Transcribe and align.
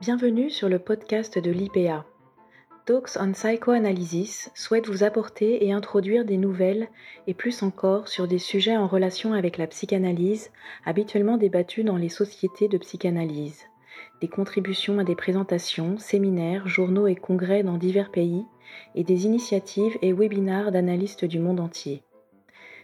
Bienvenue 0.00 0.48
sur 0.48 0.70
le 0.70 0.78
podcast 0.78 1.38
de 1.38 1.50
l'IPA. 1.50 2.06
Talks 2.86 3.18
on 3.20 3.32
Psychoanalysis 3.32 4.50
souhaite 4.54 4.86
vous 4.86 5.04
apporter 5.04 5.66
et 5.66 5.74
introduire 5.74 6.24
des 6.24 6.38
nouvelles 6.38 6.88
et 7.26 7.34
plus 7.34 7.62
encore 7.62 8.08
sur 8.08 8.26
des 8.26 8.38
sujets 8.38 8.78
en 8.78 8.86
relation 8.86 9.34
avec 9.34 9.58
la 9.58 9.66
psychanalyse 9.66 10.52
habituellement 10.86 11.36
débattus 11.36 11.84
dans 11.84 11.98
les 11.98 12.08
sociétés 12.08 12.66
de 12.66 12.78
psychanalyse. 12.78 13.66
Des 14.22 14.28
contributions 14.28 14.98
à 14.98 15.04
des 15.04 15.14
présentations, 15.14 15.98
séminaires, 15.98 16.66
journaux 16.66 17.06
et 17.06 17.14
congrès 17.14 17.62
dans 17.62 17.76
divers 17.76 18.10
pays 18.10 18.46
et 18.94 19.04
des 19.04 19.26
initiatives 19.26 19.98
et 20.00 20.14
webinars 20.14 20.72
d'analystes 20.72 21.26
du 21.26 21.38
monde 21.38 21.60
entier. 21.60 22.02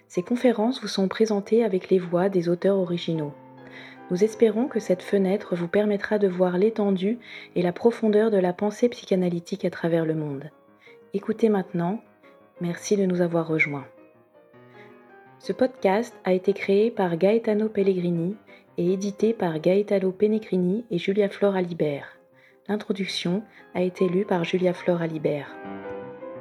Ces 0.06 0.22
conférences 0.22 0.82
vous 0.82 0.88
sont 0.88 1.08
présentées 1.08 1.64
avec 1.64 1.88
les 1.88 1.98
voix 1.98 2.28
des 2.28 2.50
auteurs 2.50 2.76
originaux. 2.76 3.32
Nous 4.10 4.22
espérons 4.22 4.68
que 4.68 4.78
cette 4.78 5.02
fenêtre 5.02 5.56
vous 5.56 5.66
permettra 5.66 6.18
de 6.18 6.28
voir 6.28 6.58
l'étendue 6.58 7.18
et 7.56 7.62
la 7.62 7.72
profondeur 7.72 8.30
de 8.30 8.36
la 8.36 8.52
pensée 8.52 8.88
psychanalytique 8.88 9.64
à 9.64 9.70
travers 9.70 10.04
le 10.04 10.14
monde. 10.14 10.50
Écoutez 11.12 11.48
maintenant. 11.48 12.00
Merci 12.60 12.96
de 12.96 13.04
nous 13.04 13.20
avoir 13.20 13.48
rejoints. 13.48 13.86
Ce 15.40 15.52
podcast 15.52 16.14
a 16.24 16.32
été 16.32 16.52
créé 16.52 16.90
par 16.90 17.16
Gaetano 17.16 17.68
Pellegrini 17.68 18.36
et 18.78 18.92
édité 18.92 19.34
par 19.34 19.58
Gaetano 19.58 20.12
Penecrini 20.12 20.84
et 20.90 20.98
Julia 20.98 21.28
Flora 21.28 21.58
Alibert. 21.58 22.18
L'introduction 22.68 23.42
a 23.74 23.82
été 23.82 24.08
lue 24.08 24.24
par 24.24 24.44
Julia 24.44 24.72
Flora 24.72 25.04
Alibert. 25.04 25.54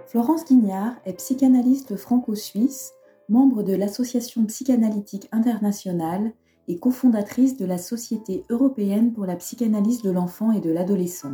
Florence 0.07 0.45
Guignard 0.45 0.93
est 1.05 1.17
psychanalyste 1.17 1.97
franco-suisse, 1.97 2.93
membre 3.27 3.63
de 3.63 3.75
l'Association 3.75 4.45
psychanalytique 4.45 5.27
internationale 5.31 6.31
et 6.67 6.77
cofondatrice 6.77 7.57
de 7.57 7.65
la 7.65 7.77
Société 7.77 8.43
européenne 8.49 9.13
pour 9.13 9.25
la 9.25 9.35
psychanalyse 9.35 10.01
de 10.01 10.11
l'enfant 10.11 10.51
et 10.51 10.59
de 10.59 10.71
l'adolescent. 10.71 11.33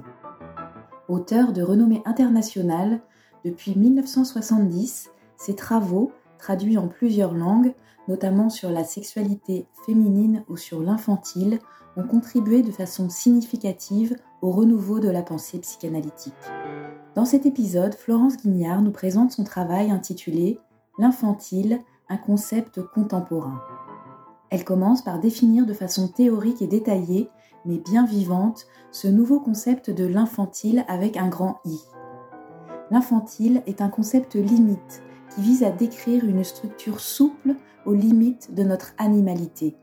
Auteur 1.07 1.53
de 1.53 1.61
renommée 1.61 2.01
internationale, 2.05 3.01
depuis 3.43 3.75
1970, 3.75 5.09
ses 5.37 5.55
travaux, 5.55 6.11
traduits 6.37 6.77
en 6.77 6.87
plusieurs 6.87 7.33
langues, 7.33 7.73
notamment 8.07 8.49
sur 8.49 8.71
la 8.71 8.83
sexualité 8.83 9.67
féminine 9.85 10.43
ou 10.49 10.57
sur 10.57 10.81
l'infantile, 10.81 11.59
ont 11.97 12.03
contribué 12.03 12.61
de 12.61 12.71
façon 12.71 13.09
significative 13.09 14.15
au 14.41 14.51
renouveau 14.51 14.99
de 14.99 15.09
la 15.09 15.21
pensée 15.21 15.59
psychanalytique. 15.59 16.33
Dans 17.15 17.25
cet 17.25 17.45
épisode, 17.45 17.95
Florence 17.95 18.37
Guignard 18.37 18.81
nous 18.81 18.91
présente 18.91 19.31
son 19.31 19.43
travail 19.43 19.91
intitulé 19.91 20.59
L'infantile, 20.97 21.79
un 22.09 22.17
concept 22.17 22.81
contemporain. 22.81 23.61
Elle 24.51 24.65
commence 24.65 25.01
par 25.01 25.19
définir 25.19 25.65
de 25.65 25.73
façon 25.73 26.09
théorique 26.09 26.61
et 26.61 26.67
détaillée, 26.67 27.29
mais 27.65 27.77
bien 27.77 28.05
vivante, 28.05 28.67
ce 28.91 29.07
nouveau 29.07 29.39
concept 29.39 29.89
de 29.89 30.05
l'infantile 30.05 30.83
avec 30.89 31.15
un 31.15 31.29
grand 31.29 31.61
I. 31.63 31.79
L'infantile 32.91 33.63
est 33.65 33.81
un 33.81 33.87
concept 33.87 34.35
limite 34.35 35.01
qui 35.33 35.41
vise 35.41 35.63
à 35.63 35.71
décrire 35.71 36.25
une 36.25 36.43
structure 36.43 36.99
souple 36.99 37.55
aux 37.85 37.93
limites 37.93 38.53
de 38.53 38.63
notre 38.63 38.93
animalité, 38.97 39.77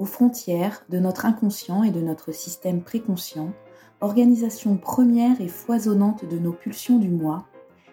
aux 0.00 0.04
frontières 0.04 0.84
de 0.88 0.98
notre 0.98 1.24
inconscient 1.24 1.84
et 1.84 1.92
de 1.92 2.00
notre 2.00 2.32
système 2.32 2.82
préconscient, 2.82 3.52
organisation 4.00 4.76
première 4.76 5.40
et 5.40 5.48
foisonnante 5.48 6.28
de 6.28 6.38
nos 6.38 6.52
pulsions 6.52 6.98
du 6.98 7.08
moi, 7.08 7.46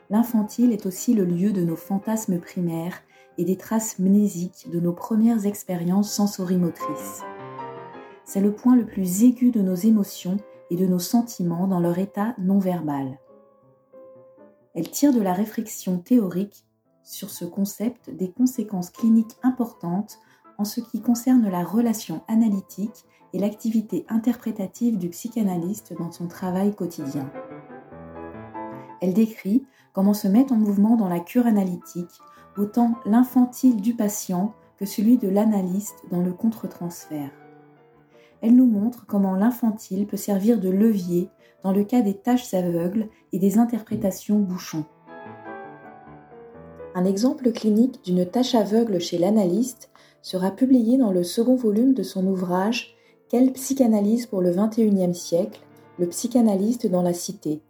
l'infantile 0.10 0.74
est 0.74 0.88
aussi 0.88 1.14
le 1.14 1.26
lieu 1.26 1.52
de 1.52 1.62
nos 1.62 1.76
fantasmes 1.76 2.40
primaires 2.40 3.02
et 3.38 3.46
des 3.46 3.58
traces 3.58 4.00
mnésiques 4.00 4.68
de 4.72 4.80
nos 4.80 4.94
premières 4.94 5.46
expériences 5.46 6.12
sensorimotrices. 6.12 7.22
C'est 8.26 8.42
le 8.42 8.54
point 8.54 8.76
le 8.76 8.86
plus 8.86 9.24
aigu 9.24 9.52
de 9.52 9.62
nos 9.62 9.76
émotions 9.76 10.38
et 10.70 10.76
de 10.76 10.86
nos 10.86 11.00
sentiments 11.00 11.68
dans 11.68 11.80
leur 11.80 11.98
état 11.98 12.36
non 12.38 12.60
verbal. 12.60 13.20
Elle 14.74 14.90
tire 14.90 15.14
de 15.14 15.22
la 15.22 15.34
réflexion 15.34 15.98
théorique 15.98 16.66
sur 17.04 17.30
ce 17.30 17.46
concept 17.46 18.10
des 18.10 18.32
conséquences 18.32 18.90
cliniques 18.90 19.38
importantes 19.44 20.20
en 20.58 20.64
ce 20.64 20.80
qui 20.80 21.02
concerne 21.02 21.50
la 21.50 21.64
relation 21.64 22.22
analytique 22.28 23.06
et 23.34 23.40
l'activité 23.40 24.06
interprétative 24.10 24.98
du 24.98 25.10
psychanalyste 25.10 25.94
dans 25.98 26.12
son 26.12 26.28
travail 26.28 26.76
quotidien. 26.76 27.30
Elle 29.02 29.14
décrit 29.14 29.66
comment 29.94 30.14
se 30.14 30.28
met 30.28 30.52
en 30.52 30.56
mouvement 30.56 30.96
dans 30.96 31.10
la 31.10 31.20
cure 31.20 31.48
analytique 31.48 32.22
autant 32.58 32.96
l'infantile 33.06 33.82
du 33.82 33.94
patient 33.94 34.54
que 34.78 34.86
celui 34.86 35.18
de 35.18 35.30
l'analyste 35.30 36.04
dans 36.12 36.22
le 36.22 36.34
contre-transfert. 36.34 37.32
Elle 38.42 38.56
nous 38.56 38.66
montre 38.66 39.06
comment 39.06 39.36
l'infantile 39.36 40.08
peut 40.08 40.18
servir 40.18 40.60
de 40.60 40.70
levier 40.70 41.30
dans 41.64 41.72
le 41.72 41.84
cas 41.84 42.02
des 42.02 42.16
tâches 42.16 42.54
aveugles 42.54 43.08
et 43.32 43.40
des 43.40 43.60
interprétations 43.60 44.40
bouchons. 44.40 44.86
Un 46.96 47.06
exemple 47.06 47.52
clinique 47.52 48.04
d'une 48.04 48.26
tâche 48.26 48.56
aveugle 48.56 49.00
chez 49.00 49.18
l'analyste 49.18 49.92
sera 50.22 50.52
publié 50.52 50.98
dans 50.98 51.12
le 51.12 51.24
second 51.24 51.56
volume 51.56 51.94
de 51.94 52.04
son 52.04 52.26
ouvrage 52.28 52.96
Quelle 53.30 53.54
psychanalyse 53.54 54.26
pour 54.26 54.42
le 54.42 54.52
XXIe 54.52 55.16
siècle 55.16 55.62
Le 55.98 56.08
psychanalyste 56.08 56.88
dans 56.88 57.02
la 57.02 57.14
cité. 57.14 57.62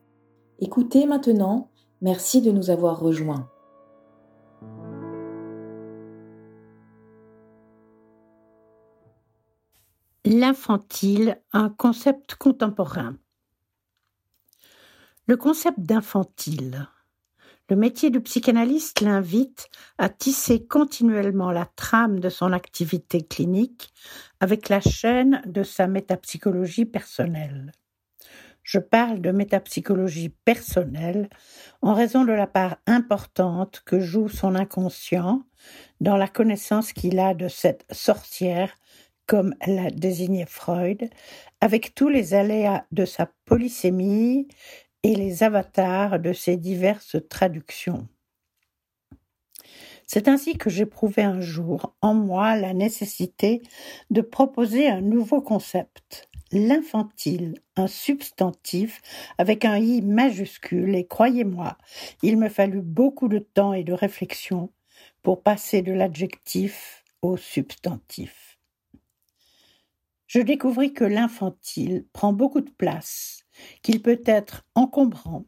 Écoutez 0.59 1.05
maintenant, 1.05 1.69
merci 2.01 2.41
de 2.41 2.51
nous 2.51 2.69
avoir 2.69 2.99
rejoints. 2.99 3.47
L'infantile, 10.23 11.41
un 11.51 11.69
concept 11.69 12.35
contemporain. 12.35 13.17
Le 15.25 15.35
concept 15.35 15.79
d'infantile. 15.79 16.87
Le 17.69 17.75
métier 17.75 18.11
du 18.11 18.21
psychanalyste 18.21 19.01
l'invite 19.01 19.69
à 19.97 20.09
tisser 20.09 20.67
continuellement 20.67 21.49
la 21.49 21.65
trame 21.65 22.19
de 22.19 22.29
son 22.29 22.53
activité 22.53 23.23
clinique 23.23 23.91
avec 24.39 24.69
la 24.69 24.79
chaîne 24.79 25.41
de 25.47 25.63
sa 25.63 25.87
métapsychologie 25.87 26.85
personnelle. 26.85 27.71
Je 28.61 28.77
parle 28.77 29.21
de 29.21 29.31
métapsychologie 29.31 30.29
personnelle 30.29 31.29
en 31.81 31.95
raison 31.95 32.25
de 32.25 32.33
la 32.33 32.45
part 32.45 32.77
importante 32.85 33.81
que 33.87 33.99
joue 33.99 34.29
son 34.29 34.53
inconscient 34.53 35.41
dans 35.99 36.15
la 36.15 36.27
connaissance 36.27 36.93
qu'il 36.93 37.17
a 37.17 37.33
de 37.33 37.47
cette 37.47 37.85
sorcière 37.91 38.77
comme 39.27 39.55
l'a 39.65 39.91
désigné 39.91 40.45
Freud, 40.45 41.09
avec 41.61 41.95
tous 41.95 42.09
les 42.09 42.33
aléas 42.33 42.85
de 42.91 43.05
sa 43.05 43.31
polysémie 43.45 44.47
et 45.03 45.15
les 45.15 45.43
avatars 45.43 46.19
de 46.19 46.33
ses 46.33 46.57
diverses 46.57 47.17
traductions. 47.29 48.07
C'est 50.05 50.27
ainsi 50.27 50.57
que 50.57 50.69
j'éprouvais 50.69 51.23
un 51.23 51.39
jour 51.39 51.95
en 52.01 52.13
moi 52.13 52.57
la 52.57 52.73
nécessité 52.73 53.61
de 54.09 54.19
proposer 54.21 54.89
un 54.89 54.99
nouveau 54.99 55.41
concept, 55.41 56.29
l'infantile, 56.51 57.53
un 57.77 57.87
substantif 57.87 59.01
avec 59.37 59.63
un 59.63 59.77
i 59.77 60.01
majuscule, 60.01 60.95
et 60.95 61.07
croyez-moi, 61.07 61.77
il 62.23 62.37
me 62.37 62.49
fallut 62.49 62.81
beaucoup 62.81 63.29
de 63.29 63.39
temps 63.39 63.71
et 63.71 63.85
de 63.85 63.93
réflexion 63.93 64.69
pour 65.23 65.43
passer 65.43 65.81
de 65.81 65.93
l'adjectif 65.93 67.05
au 67.21 67.37
substantif 67.37 68.50
je 70.31 70.39
découvris 70.39 70.93
que 70.93 71.03
l'infantile 71.03 72.05
prend 72.13 72.31
beaucoup 72.31 72.61
de 72.61 72.69
place, 72.69 73.43
qu'il 73.81 74.01
peut 74.01 74.21
être 74.25 74.63
encombrant 74.75 75.43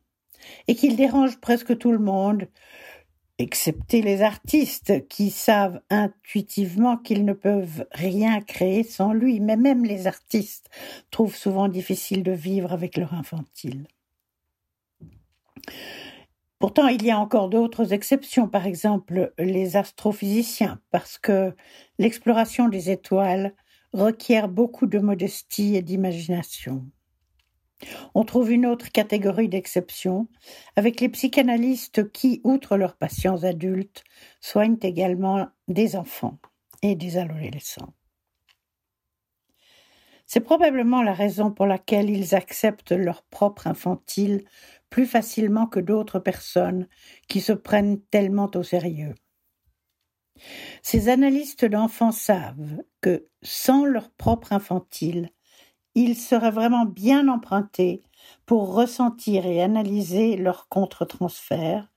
et 0.68 0.76
qu'il 0.76 0.98
dérange 0.98 1.40
presque 1.40 1.78
tout 1.78 1.94
le 1.94 2.00
monde, 2.00 2.50
excepté 3.38 4.02
les 4.02 4.22
artistes 4.22 5.08
qui 5.08 5.30
savent 5.30 5.80
intuitivement 5.90 6.98
qu'ils 6.98 7.24
ne 7.24 7.32
peuvent 7.32 7.88
rien 7.94 8.42
créer 8.42 8.84
sans 8.84 9.14
lui, 9.14 9.40
mais 9.40 9.56
même 9.56 9.86
les 9.86 10.06
artistes 10.06 10.70
trouvent 11.12 11.38
souvent 11.38 11.70
difficile 11.70 12.22
de 12.22 12.34
vivre 12.34 12.74
avec 12.74 12.98
leur 12.98 13.14
infantile. 13.14 13.88
Pourtant, 16.60 16.90
il 16.90 17.06
y 17.06 17.12
a 17.12 17.20
encore 17.20 17.48
d'autres 17.48 17.94
exceptions, 17.94 18.50
par 18.50 18.68
exemple 18.68 19.34
les 19.38 19.78
astrophysiciens, 19.78 20.82
parce 20.92 21.18
que 21.18 21.56
l'exploration 22.00 22.68
des 22.68 22.92
étoiles 22.92 23.56
requiert 23.94 24.50
beaucoup 24.50 24.88
de 24.88 25.00
modestie 25.00 25.76
et 25.76 25.82
d'imagination. 25.82 26.86
On 28.16 28.24
trouve 28.24 28.52
une 28.52 28.66
autre 28.66 28.92
catégorie 28.92 29.50
d'exceptions 29.50 30.28
avec 30.76 31.02
les 31.02 31.10
psychanalystes 31.10 32.12
qui, 32.12 32.42
outre 32.44 32.78
leurs 32.78 32.96
patients 32.96 33.44
adultes, 33.44 34.04
soignent 34.42 34.78
également 34.82 35.48
des 35.68 35.96
enfants 35.96 36.40
et 36.82 36.96
des 36.96 37.18
adolescents. 37.18 37.94
C'est 40.26 40.40
probablement 40.40 41.04
la 41.04 41.14
raison 41.14 41.52
pour 41.52 41.66
laquelle 41.66 42.10
ils 42.10 42.34
acceptent 42.34 42.92
leur 42.94 43.24
propre 43.24 43.68
infantile 43.68 44.46
plus 44.90 45.06
facilement 45.06 45.68
que 45.68 45.80
d'autres 45.80 46.20
personnes 46.20 46.88
qui 47.28 47.42
se 47.42 47.54
prennent 47.54 48.02
tellement 48.02 48.50
au 48.56 48.64
sérieux. 48.64 49.16
Ces 50.82 51.10
analystes 51.10 51.66
d'enfants 51.66 52.12
savent 52.12 52.84
que, 53.02 53.28
sans 53.42 53.86
leur 53.86 54.12
propre 54.12 54.54
infantile, 54.54 55.30
il 55.96 56.16
serait 56.16 56.52
vraiment 56.52 56.86
bien 56.86 57.28
emprunté 57.28 58.02
pour 58.46 58.74
ressentir 58.74 59.46
et 59.46 59.62
analyser 59.62 60.38
leur 60.38 60.68
contre-transfert, 60.70 61.90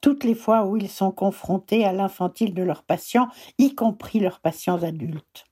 toutes 0.00 0.24
les 0.24 0.34
fois 0.34 0.66
où 0.66 0.76
ils 0.76 0.90
sont 0.90 1.12
confrontés 1.12 1.84
à 1.84 1.92
l'infantile 1.92 2.54
de 2.54 2.62
leurs 2.62 2.84
patients, 2.84 3.28
y 3.58 3.74
compris 3.74 4.20
leurs 4.20 4.40
patients 4.40 4.82
adultes. 4.82 5.44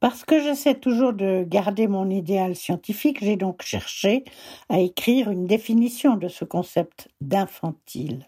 Parce 0.00 0.24
que 0.24 0.40
j'essaie 0.40 0.78
toujours 0.78 1.12
de 1.12 1.44
garder 1.46 1.86
mon 1.88 2.08
idéal 2.10 2.54
scientifique, 2.56 3.22
j'ai 3.22 3.36
donc 3.36 3.62
cherché 3.62 4.24
à 4.68 4.80
écrire 4.80 5.30
une 5.30 5.46
définition 5.46 6.16
de 6.16 6.28
ce 6.28 6.44
concept 6.44 7.08
d'infantile. 7.20 8.26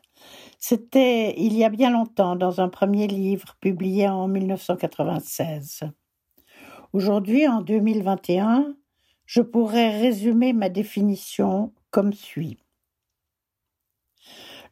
C'était 0.59 1.35
il 1.39 1.57
y 1.57 1.63
a 1.65 1.69
bien 1.69 1.91
longtemps 1.91 2.35
dans 2.35 2.61
un 2.61 2.69
premier 2.69 3.07
livre 3.07 3.57
publié 3.61 4.09
en 4.09 4.27
1996. 4.27 5.85
Aujourd'hui, 6.93 7.47
en 7.47 7.63
2021, 7.63 8.75
je 9.25 9.41
pourrais 9.41 10.01
résumer 10.01 10.53
ma 10.53 10.69
définition 10.69 11.73
comme 11.91 12.13
suit. 12.13 12.59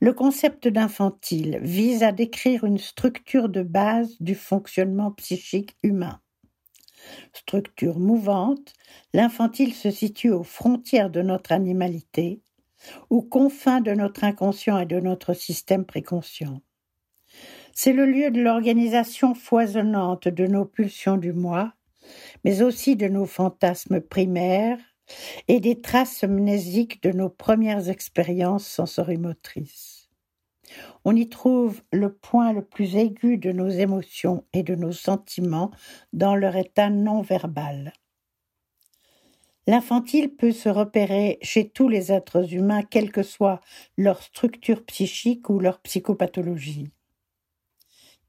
Le 0.01 0.13
concept 0.13 0.67
d'infantile 0.67 1.61
vise 1.63 2.03
à 2.03 2.11
décrire 2.11 2.65
une 2.65 2.79
structure 2.79 3.49
de 3.49 3.63
base 3.63 4.17
du 4.21 4.35
fonctionnement 4.35 5.13
psychique 5.13 5.77
humain. 5.85 6.21
Structure 7.33 8.01
mouvante, 8.01 8.73
l'infantile 9.15 9.73
se 9.73 9.91
situe 9.91 10.31
aux 10.31 10.43
frontières 10.43 11.11
de 11.11 11.23
notre 11.23 11.53
animalité, 11.53 12.43
aux 13.11 13.23
confins 13.23 13.81
de 13.81 13.93
notre 13.93 14.25
inconscient 14.25 14.79
et 14.79 14.87
de 14.87 15.01
notre 15.01 15.35
système 15.35 15.85
préconscient. 15.85 16.61
C'est 17.73 17.93
le 17.93 18.07
lieu 18.07 18.31
de 18.31 18.41
l'organisation 18.41 19.35
foisonnante 19.35 20.29
de 20.29 20.47
nos 20.47 20.65
pulsions 20.65 21.17
du 21.17 21.33
moi, 21.33 21.75
mais 22.45 22.63
aussi 22.63 22.97
de 22.97 23.09
nos 23.09 23.27
fantasmes 23.27 24.01
primaires 24.01 24.79
et 25.49 25.61
des 25.61 25.81
traces 25.81 26.25
mnésiques 26.25 27.03
de 27.03 27.11
nos 27.11 27.29
premières 27.29 27.89
expériences 27.89 28.67
sensorimotrices. 28.67 30.09
On 31.05 31.15
y 31.15 31.29
trouve 31.29 31.83
le 31.93 32.13
point 32.13 32.53
le 32.53 32.63
plus 32.63 32.97
aigu 32.97 33.39
de 33.39 33.53
nos 33.53 33.69
émotions 33.69 34.45
et 34.53 34.63
de 34.63 34.75
nos 34.75 34.93
sentiments 34.93 35.71
dans 36.13 36.35
leur 36.35 36.57
état 36.57 36.91
non 36.91 37.23
verbal. 37.23 37.93
L'infantile 39.69 40.35
peut 40.35 40.53
se 40.53 40.69
repérer 40.69 41.39
chez 41.43 41.69
tous 41.69 41.89
les 41.89 42.13
êtres 42.13 42.55
humains, 42.55 42.83
quelle 42.83 43.11
que 43.11 43.25
soit 43.25 43.61
leur 43.97 44.23
structure 44.23 44.85
psychique 44.85 45.51
ou 45.51 45.59
leur 45.59 45.81
psychopathologie. 45.81 46.89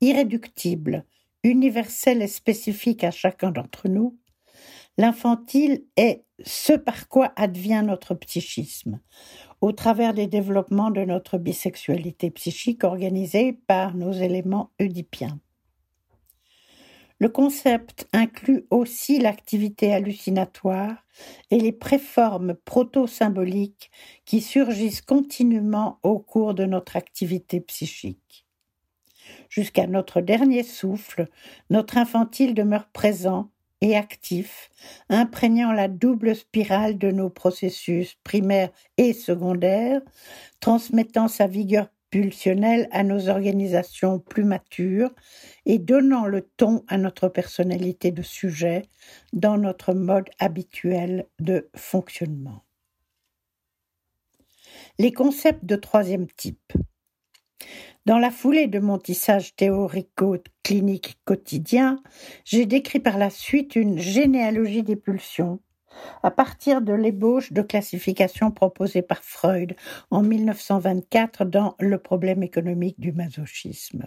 Irréductible, 0.02 1.06
universel 1.44 2.24
et 2.24 2.28
spécifique 2.28 3.04
à 3.04 3.12
chacun 3.12 3.52
d'entre 3.52 3.88
nous, 3.88 4.18
l'infantile 4.98 5.86
est 5.96 6.24
ce 6.44 6.74
par 6.74 7.08
quoi 7.08 7.34
advient 7.36 7.84
notre 7.86 8.16
psychisme, 8.16 9.00
au 9.62 9.72
travers 9.72 10.14
des 10.14 10.28
développements 10.28 10.92
de 10.92 11.02
notre 11.02 11.38
bisexualité 11.38 12.32
psychique 12.32 12.84
organisée 12.84 13.54
par 13.54 13.96
nos 13.96 14.12
éléments 14.12 14.72
oedipiens. 14.80 15.40
Le 17.20 17.30
concept 17.30 18.08
inclut 18.14 18.66
aussi 18.70 19.20
l'activité 19.20 19.92
hallucinatoire 19.92 21.04
et 21.50 21.60
les 21.60 21.72
préformes 21.72 22.54
proto-symboliques 22.54 23.90
qui 24.26 24.40
surgissent 24.40 25.02
continuellement 25.02 26.00
au 26.04 26.20
cours 26.20 26.54
de 26.54 26.66
notre 26.66 26.96
activité 26.96 27.60
psychique. 27.60 28.46
Jusqu'à 29.50 29.88
notre 29.88 30.22
dernier 30.22 30.62
souffle, 30.64 31.28
notre 31.70 31.98
infantile 31.98 32.54
demeure 32.54 32.88
présent 32.90 33.50
et 33.82 33.96
actif, 33.96 34.70
imprégnant 35.10 35.72
la 35.72 35.88
double 35.88 36.36
spirale 36.36 36.98
de 36.98 37.12
nos 37.12 37.30
processus 37.30 38.16
primaires 38.24 38.72
et 38.98 39.14
secondaires, 39.14 40.02
transmettant 40.60 41.28
sa 41.28 41.48
vigueur 41.48 41.88
pulsionnelle 42.10 42.88
à 42.92 43.04
nos 43.04 43.30
organisations 43.30 44.20
plus 44.20 44.44
matures 44.44 45.14
et 45.66 45.80
donnant 45.80 46.26
le 46.26 46.42
ton 46.42 46.84
à 46.88 46.98
notre 46.98 47.28
personnalité 47.28 48.12
de 48.12 48.22
sujet 48.22 48.84
dans 49.34 49.58
notre 49.58 49.94
mode 49.94 50.30
habituel 50.40 51.28
de 51.40 51.70
fonctionnement. 51.76 52.64
Les 55.00 55.12
concepts 55.12 55.66
de 55.66 55.76
troisième 55.76 56.28
type. 56.28 56.74
Dans 58.06 58.20
la 58.20 58.32
foulée 58.32 58.68
de 58.68 58.80
mon 58.80 58.98
tissage 58.98 59.56
théorico-clinique 59.56 61.20
quotidien, 61.26 62.02
j'ai 62.46 62.66
décrit 62.66 63.00
par 63.00 63.18
la 63.18 63.30
suite 63.30 63.76
une 63.76 64.00
généalogie 64.00 64.84
des 64.84 64.96
pulsions, 64.96 65.60
à 66.24 66.32
partir 66.32 66.82
de 66.82 66.94
l'ébauche 66.94 67.54
de 67.54 67.62
classification 67.62 68.52
proposée 68.52 69.02
par 69.02 69.24
Freud 69.24 69.76
en 70.12 70.24
1924 70.24 71.46
dans 71.46 71.76
Le 71.80 71.98
problème 71.98 72.44
économique 72.44 73.00
du 73.00 73.12
masochisme. 73.12 74.06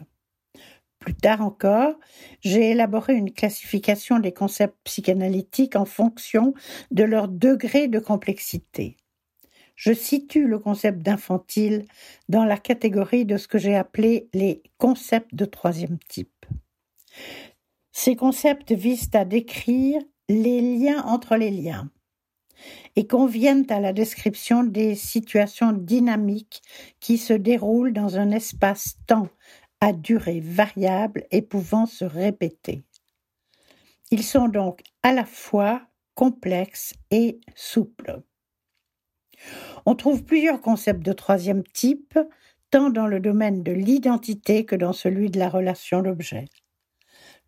Plus 0.99 1.15
tard 1.15 1.41
encore, 1.41 1.95
j'ai 2.41 2.71
élaboré 2.71 3.15
une 3.15 3.33
classification 3.33 4.19
des 4.19 4.33
concepts 4.33 4.77
psychanalytiques 4.85 5.77
en 5.77 5.87
fonction 5.87 6.53
de 6.91 7.05
leur 7.05 7.29
degré 7.29 7.89
de 7.89 7.99
complexité 7.99 8.97
je 9.81 9.95
situe 9.95 10.47
le 10.47 10.59
concept 10.59 10.99
d'infantile 10.99 11.87
dans 12.29 12.45
la 12.45 12.59
catégorie 12.59 13.25
de 13.25 13.39
ce 13.39 13.49
que 13.49 13.57
j'ai 13.57 13.75
appelé 13.75 14.29
les 14.35 14.63
concepts 14.77 15.35
de 15.35 15.47
troisième 15.47 15.99
type. 16.07 16.45
Ces 17.91 18.15
concepts 18.15 18.73
visent 18.73 19.09
à 19.15 19.25
décrire 19.25 20.03
les 20.31 20.61
liens 20.61 21.03
entre 21.07 21.35
les 21.35 21.51
liens 21.51 21.91
et 22.95 23.09
conviennent 23.09 23.67
à 23.69 23.81
la 23.81 23.93
description 23.93 24.63
des 24.63 24.95
situations 24.95 25.73
dynamiques 25.73 26.63
qui 27.01 27.19
se 27.19 27.33
déroulent 27.33 27.93
dans 27.93 28.17
un 28.17 28.31
espace-temps 28.31 29.29
à 29.81 29.93
durée 29.93 30.39
variable 30.39 31.27
et 31.33 31.43
pouvant 31.43 31.87
se 31.87 32.05
répéter. 32.05 32.85
Ils 34.13 34.23
sont 34.23 34.47
donc 34.47 34.83
à 35.03 35.13
la 35.13 35.25
fois 35.25 35.83
complexes 36.15 36.95
et 37.11 37.41
souples. 37.57 38.23
On 39.85 39.97
trouve 39.97 40.25
plusieurs 40.25 40.61
concepts 40.61 41.05
de 41.05 41.13
troisième 41.13 41.65
type, 41.65 42.17
tant 42.71 42.91
dans 42.91 43.09
le 43.09 43.19
domaine 43.19 43.65
de 43.65 43.73
l'identité 43.73 44.65
que 44.65 44.77
dans 44.77 44.93
celui 44.93 45.29
de 45.31 45.41
la 45.41 45.49
relation 45.49 46.03
d'objet. 46.03 46.45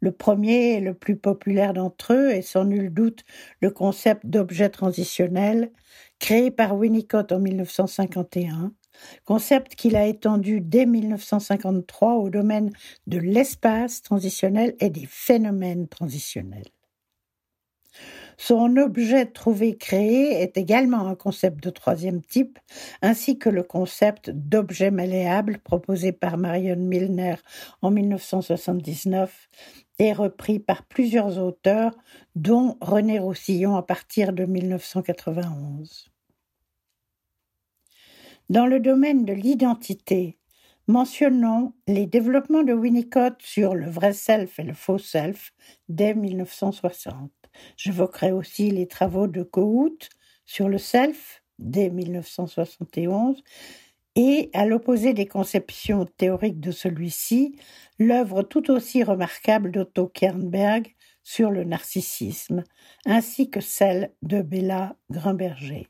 Le 0.03 0.11
premier 0.11 0.73
et 0.73 0.81
le 0.81 0.95
plus 0.95 1.15
populaire 1.15 1.75
d'entre 1.75 2.13
eux 2.13 2.31
est 2.31 2.43
sans 2.43 2.65
nul 2.65 2.93
doute 2.93 3.25
le 3.61 3.71
concept 3.71 4.27
d'objet 4.27 4.69
transitionnel, 4.69 5.71
créé 6.19 6.51
par 6.51 6.77
Winnicott 6.77 7.31
en 7.31 7.39
1951, 7.39 8.73
concept 9.25 9.77
qu'il 9.77 9.95
a 9.95 10.09
étendu 10.09 10.61
dès 10.61 10.87
1953 10.87 12.17
au 12.17 12.31
domaine 12.31 12.73
de 13.07 13.19
l'espace 13.19 14.03
transitionnel 14.03 14.75
et 14.81 14.91
des 14.91 15.07
phénomènes 15.09 15.87
transitionnels. 15.87 16.65
Son 18.45 18.77
objet 18.77 19.27
trouvé 19.27 19.77
créé 19.77 20.33
est 20.43 20.57
également 20.57 21.07
un 21.07 21.15
concept 21.15 21.63
de 21.63 21.71
troisième 21.71 22.21
type, 22.21 22.59
ainsi 23.01 23.39
que 23.39 23.49
le 23.49 23.63
concept 23.63 24.31
d'objet 24.31 24.91
malléable 24.91 25.61
proposé 25.61 26.11
par 26.11 26.39
Marion 26.39 26.75
Milner 26.75 27.37
en 27.83 27.93
1979 27.93 29.49
et 30.01 30.13
repris 30.13 30.59
par 30.59 30.85
plusieurs 30.87 31.39
auteurs, 31.39 31.97
dont 32.35 32.79
René 32.81 33.21
Roussillon 33.21 33.77
à 33.77 33.83
partir 33.85 34.33
de 34.33 34.45
1991. 34.45 36.11
Dans 38.49 38.67
le 38.67 38.81
domaine 38.81 39.25
de 39.25 39.35
l'identité, 39.35 40.37
mentionnons 40.89 41.75
les 41.87 42.07
développements 42.07 42.65
de 42.65 42.73
Winnicott 42.73 43.41
sur 43.41 43.77
le 43.77 43.89
vrai 43.89 44.13
self 44.13 44.59
et 44.59 44.65
le 44.65 44.75
faux 44.75 44.99
self 44.99 45.53
dès 45.89 46.15
1960. 46.15 47.42
J'évoquerai 47.77 48.33
aussi 48.33 48.71
les 48.71 48.87
travaux 48.87 49.27
de 49.27 49.43
Kohout 49.43 49.99
sur 50.45 50.69
le 50.69 50.79
self 50.79 51.43
dès 51.59 51.91
1971 51.91 53.43
et, 54.15 54.51
à 54.53 54.67
l'opposé 54.67 55.15
des 55.15 55.27
conceptions 55.27 56.05
théoriques 56.05 56.61
de 56.61 56.71
celui-ci, 56.71 57.57
l'œuvre 57.99 58.43
tout 58.43 58.71
aussi 58.71 59.03
remarquable 59.03 59.71
d'Otto 59.71 60.07
Kernberg 60.09 60.95
sur 61.23 61.51
le 61.51 61.65
narcissisme, 61.65 62.65
ainsi 63.07 63.49
que 63.49 63.61
celle 63.61 64.13
de 64.23 64.43
Bella 64.43 64.97
Grimberger. 65.11 65.89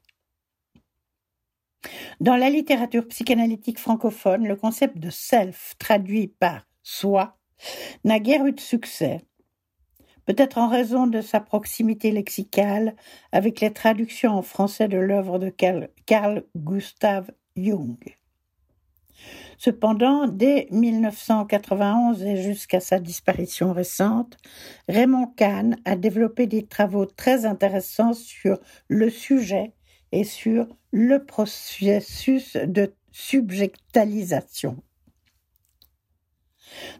Dans 2.20 2.36
la 2.36 2.50
littérature 2.50 3.08
psychanalytique 3.08 3.78
francophone, 3.78 4.46
le 4.46 4.54
concept 4.54 4.98
de 4.98 5.10
self, 5.10 5.74
traduit 5.78 6.28
par 6.28 6.68
soi, 6.82 7.38
n'a 8.04 8.20
guère 8.20 8.46
eu 8.46 8.52
de 8.52 8.60
succès, 8.60 9.22
peut-être 10.26 10.58
en 10.58 10.68
raison 10.68 11.06
de 11.06 11.20
sa 11.20 11.40
proximité 11.40 12.10
lexicale 12.10 12.94
avec 13.32 13.60
les 13.60 13.72
traductions 13.72 14.32
en 14.32 14.42
français 14.42 14.88
de 14.88 14.98
l'œuvre 14.98 15.38
de 15.38 15.52
Carl 16.06 16.44
Gustav 16.56 17.30
Jung. 17.56 17.98
Cependant, 19.58 20.26
dès 20.26 20.66
1991 20.72 22.22
et 22.24 22.42
jusqu'à 22.42 22.80
sa 22.80 22.98
disparition 22.98 23.72
récente, 23.72 24.36
Raymond 24.88 25.28
Kahn 25.36 25.76
a 25.84 25.94
développé 25.94 26.46
des 26.46 26.66
travaux 26.66 27.06
très 27.06 27.46
intéressants 27.46 28.14
sur 28.14 28.58
le 28.88 29.08
sujet 29.08 29.72
et 30.10 30.24
sur 30.24 30.66
le 30.90 31.24
processus 31.24 32.56
de 32.56 32.92
subjectalisation. 33.12 34.82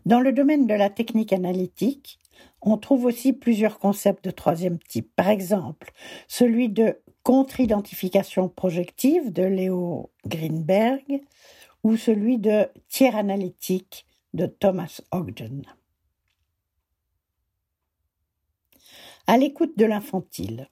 Dans 0.07 0.21
le 0.21 0.33
domaine 0.33 0.67
de 0.67 0.75
la 0.75 0.91
technique 0.91 1.33
analytique, 1.33 2.21
on 2.63 2.79
trouve 2.79 3.05
aussi 3.05 3.33
plusieurs 3.33 3.79
concepts 3.79 4.25
de 4.25 4.31
troisième 4.31 4.79
type. 4.79 5.11
Par 5.17 5.29
exemple, 5.29 5.93
celui 6.29 6.69
de 6.69 7.01
contre-identification 7.25 8.49
projective 8.49 9.33
de 9.33 9.43
Léo 9.43 10.11
Greenberg 10.27 11.23
ou 11.83 11.97
celui 11.97 12.39
de 12.39 12.69
tiers 12.89 13.17
analytique 13.17 14.07
de 14.35 14.47
Thomas 14.47 15.01
Ogden. 15.11 15.63
À 19.27 19.37
l'écoute 19.37 19.77
de 19.77 19.85
l'infantile. 19.85 20.69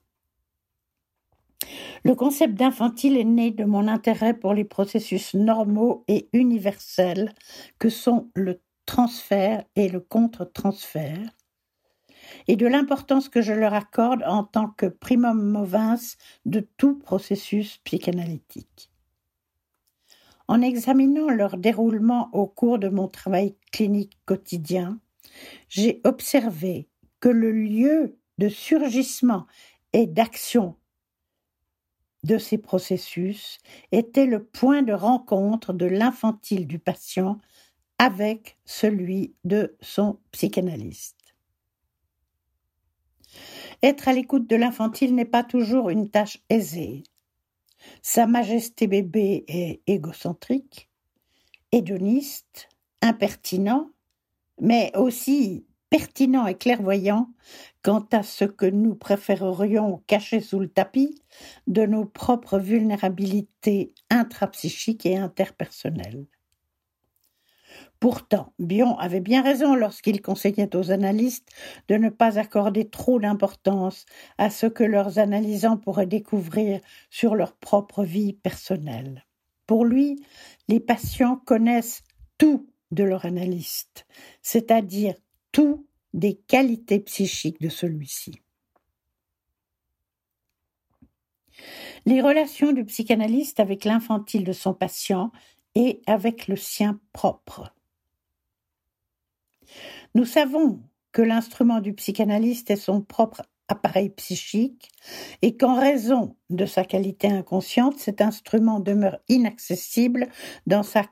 Le 2.03 2.15
concept 2.15 2.55
d'infantile 2.55 3.17
est 3.17 3.23
né 3.23 3.51
de 3.51 3.63
mon 3.63 3.87
intérêt 3.87 4.33
pour 4.33 4.53
les 4.53 4.65
processus 4.65 5.33
normaux 5.35 6.03
et 6.07 6.29
universels 6.33 7.33
que 7.79 7.89
sont 7.89 8.29
le 8.33 8.59
transfert 8.85 9.63
et 9.75 9.87
le 9.87 9.99
contre-transfert, 9.99 11.29
et 12.47 12.55
de 12.55 12.67
l'importance 12.67 13.29
que 13.29 13.41
je 13.41 13.53
leur 13.53 13.73
accorde 13.73 14.23
en 14.25 14.43
tant 14.43 14.69
que 14.69 14.85
primum 14.85 15.41
movens 15.41 16.17
de 16.45 16.59
tout 16.77 16.97
processus 16.97 17.77
psychanalytique. 17.79 18.91
En 20.47 20.61
examinant 20.61 21.29
leur 21.29 21.57
déroulement 21.57 22.29
au 22.33 22.45
cours 22.45 22.79
de 22.79 22.89
mon 22.89 23.07
travail 23.07 23.55
clinique 23.71 24.17
quotidien, 24.25 24.99
j'ai 25.69 26.01
observé 26.03 26.89
que 27.19 27.29
le 27.29 27.51
lieu 27.51 28.17
de 28.37 28.49
surgissement 28.49 29.47
et 29.93 30.07
d'action 30.07 30.75
de 32.23 32.37
ces 32.37 32.57
processus 32.57 33.59
était 33.91 34.25
le 34.25 34.43
point 34.43 34.81
de 34.83 34.93
rencontre 34.93 35.73
de 35.73 35.85
l'infantile 35.85 36.67
du 36.67 36.79
patient 36.79 37.39
avec 37.97 38.57
celui 38.65 39.35
de 39.43 39.77
son 39.81 40.19
psychanalyste. 40.31 41.20
Être 43.83 44.07
à 44.07 44.13
l'écoute 44.13 44.47
de 44.47 44.55
l'infantile 44.55 45.15
n'est 45.15 45.25
pas 45.25 45.43
toujours 45.43 45.89
une 45.89 46.09
tâche 46.09 46.39
aisée. 46.49 47.03
Sa 48.03 48.27
majesté 48.27 48.85
bébé 48.87 49.43
est 49.47 49.81
égocentrique, 49.87 50.89
hédoniste, 51.71 52.69
impertinent, 53.01 53.89
mais 54.59 54.91
aussi 54.95 55.65
pertinent 55.89 56.45
et 56.45 56.55
clairvoyant 56.55 57.29
quant 57.81 58.07
à 58.11 58.23
ce 58.23 58.45
que 58.45 58.67
nous 58.67 58.95
préférerions 58.95 60.03
cacher 60.07 60.39
sous 60.39 60.59
le 60.59 60.69
tapis 60.69 61.21
de 61.67 61.85
nos 61.85 62.05
propres 62.05 62.59
vulnérabilités 62.59 63.93
intrapsychiques 64.09 65.05
et 65.05 65.17
interpersonnelles. 65.17 66.27
Pourtant, 68.01 68.51
Bion 68.57 68.97
avait 68.97 69.19
bien 69.19 69.43
raison 69.43 69.75
lorsqu'il 69.75 70.23
conseillait 70.23 70.75
aux 70.75 70.89
analystes 70.89 71.47
de 71.87 71.97
ne 71.97 72.09
pas 72.09 72.39
accorder 72.39 72.89
trop 72.89 73.19
d'importance 73.19 74.07
à 74.39 74.49
ce 74.49 74.65
que 74.65 74.83
leurs 74.83 75.19
analysants 75.19 75.77
pourraient 75.77 76.07
découvrir 76.07 76.81
sur 77.11 77.35
leur 77.35 77.53
propre 77.53 78.03
vie 78.03 78.33
personnelle. 78.33 79.23
Pour 79.67 79.85
lui, 79.85 80.19
les 80.67 80.79
patients 80.79 81.35
connaissent 81.35 82.01
tout 82.39 82.67
de 82.89 83.03
leur 83.03 83.25
analyste, 83.25 84.07
c'est-à-dire 84.41 85.13
tout 85.51 85.85
des 86.15 86.33
qualités 86.33 87.01
psychiques 87.01 87.61
de 87.61 87.69
celui-ci. 87.69 88.41
Les 92.07 92.19
relations 92.19 92.71
du 92.71 92.83
psychanalyste 92.83 93.59
avec 93.59 93.85
l'infantile 93.85 94.43
de 94.43 94.53
son 94.53 94.73
patient 94.73 95.31
et 95.75 96.01
avec 96.07 96.47
le 96.47 96.55
sien 96.55 96.99
propre. 97.13 97.75
Nous 100.15 100.25
savons 100.25 100.81
que 101.11 101.21
l'instrument 101.21 101.79
du 101.79 101.93
psychanalyste 101.93 102.71
est 102.71 102.75
son 102.75 103.01
propre 103.01 103.43
appareil 103.67 104.09
psychique 104.09 104.91
et 105.41 105.55
qu'en 105.55 105.79
raison 105.79 106.35
de 106.49 106.65
sa 106.65 106.83
qualité 106.83 107.27
inconsciente, 107.27 107.97
cet 107.97 108.21
instrument 108.21 108.79
demeure 108.79 109.19
inaccessible 109.29 110.27
dans 110.67 110.83
sa 110.83 111.05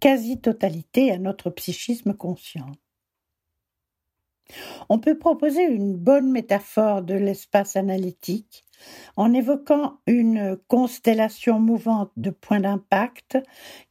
quasi-totalité 0.00 1.10
à 1.10 1.18
notre 1.18 1.50
psychisme 1.50 2.14
conscient. 2.14 2.66
On 4.88 4.98
peut 4.98 5.18
proposer 5.18 5.62
une 5.62 5.94
bonne 5.96 6.30
métaphore 6.30 7.02
de 7.02 7.14
l'espace 7.14 7.76
analytique 7.76 8.64
en 9.16 9.32
évoquant 9.34 9.98
une 10.06 10.58
constellation 10.68 11.58
mouvante 11.58 12.12
de 12.16 12.30
points 12.30 12.60
d'impact 12.60 13.38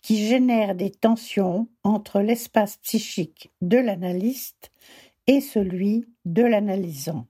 qui 0.02 0.26
génère 0.28 0.76
des 0.76 0.92
tensions 0.92 1.68
entre 1.84 2.22
l'espace 2.22 2.78
psychique 2.78 3.52
de 3.62 3.78
l'analyste 3.78 4.72
et 5.28 5.42
celui 5.42 6.06
de 6.26 6.44
l'analysant. 6.44 7.28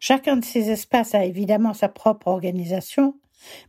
Chacun 0.00 0.36
de 0.36 0.44
ces 0.44 0.70
espaces 0.70 1.14
a 1.14 1.24
évidemment 1.24 1.74
sa 1.74 1.88
propre 1.88 2.28
organisation, 2.28 3.20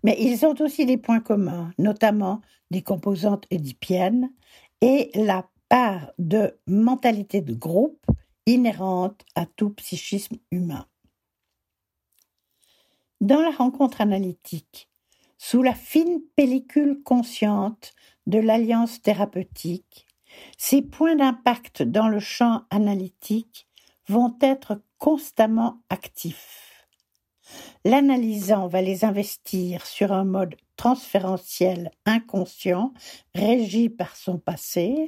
mais 0.03 0.15
ils 0.19 0.45
ont 0.45 0.55
aussi 0.61 0.85
des 0.85 0.97
points 0.97 1.19
communs, 1.19 1.71
notamment 1.77 2.41
des 2.71 2.81
composantes 2.81 3.45
édipiennes 3.51 4.31
et 4.79 5.11
la 5.13 5.50
part 5.71 6.11
de 6.19 6.59
mentalité 6.67 7.39
de 7.39 7.53
groupe 7.53 8.05
inhérente 8.45 9.23
à 9.35 9.45
tout 9.45 9.69
psychisme 9.69 10.35
humain. 10.51 10.85
Dans 13.21 13.39
la 13.39 13.51
rencontre 13.51 14.01
analytique, 14.01 14.89
sous 15.37 15.63
la 15.63 15.73
fine 15.73 16.19
pellicule 16.35 17.01
consciente 17.03 17.93
de 18.27 18.37
l'alliance 18.37 19.01
thérapeutique, 19.01 20.07
ces 20.57 20.81
points 20.81 21.15
d'impact 21.15 21.83
dans 21.83 22.09
le 22.09 22.19
champ 22.19 22.63
analytique 22.69 23.65
vont 24.09 24.35
être 24.41 24.81
constamment 24.97 25.81
actifs. 25.89 26.85
L'analysant 27.85 28.67
va 28.67 28.81
les 28.81 29.05
investir 29.05 29.85
sur 29.85 30.11
un 30.11 30.25
mode 30.25 30.57
transférentiel 30.75 31.91
inconscient 32.05 32.93
régi 33.33 33.87
par 33.87 34.17
son 34.17 34.37
passé, 34.37 35.05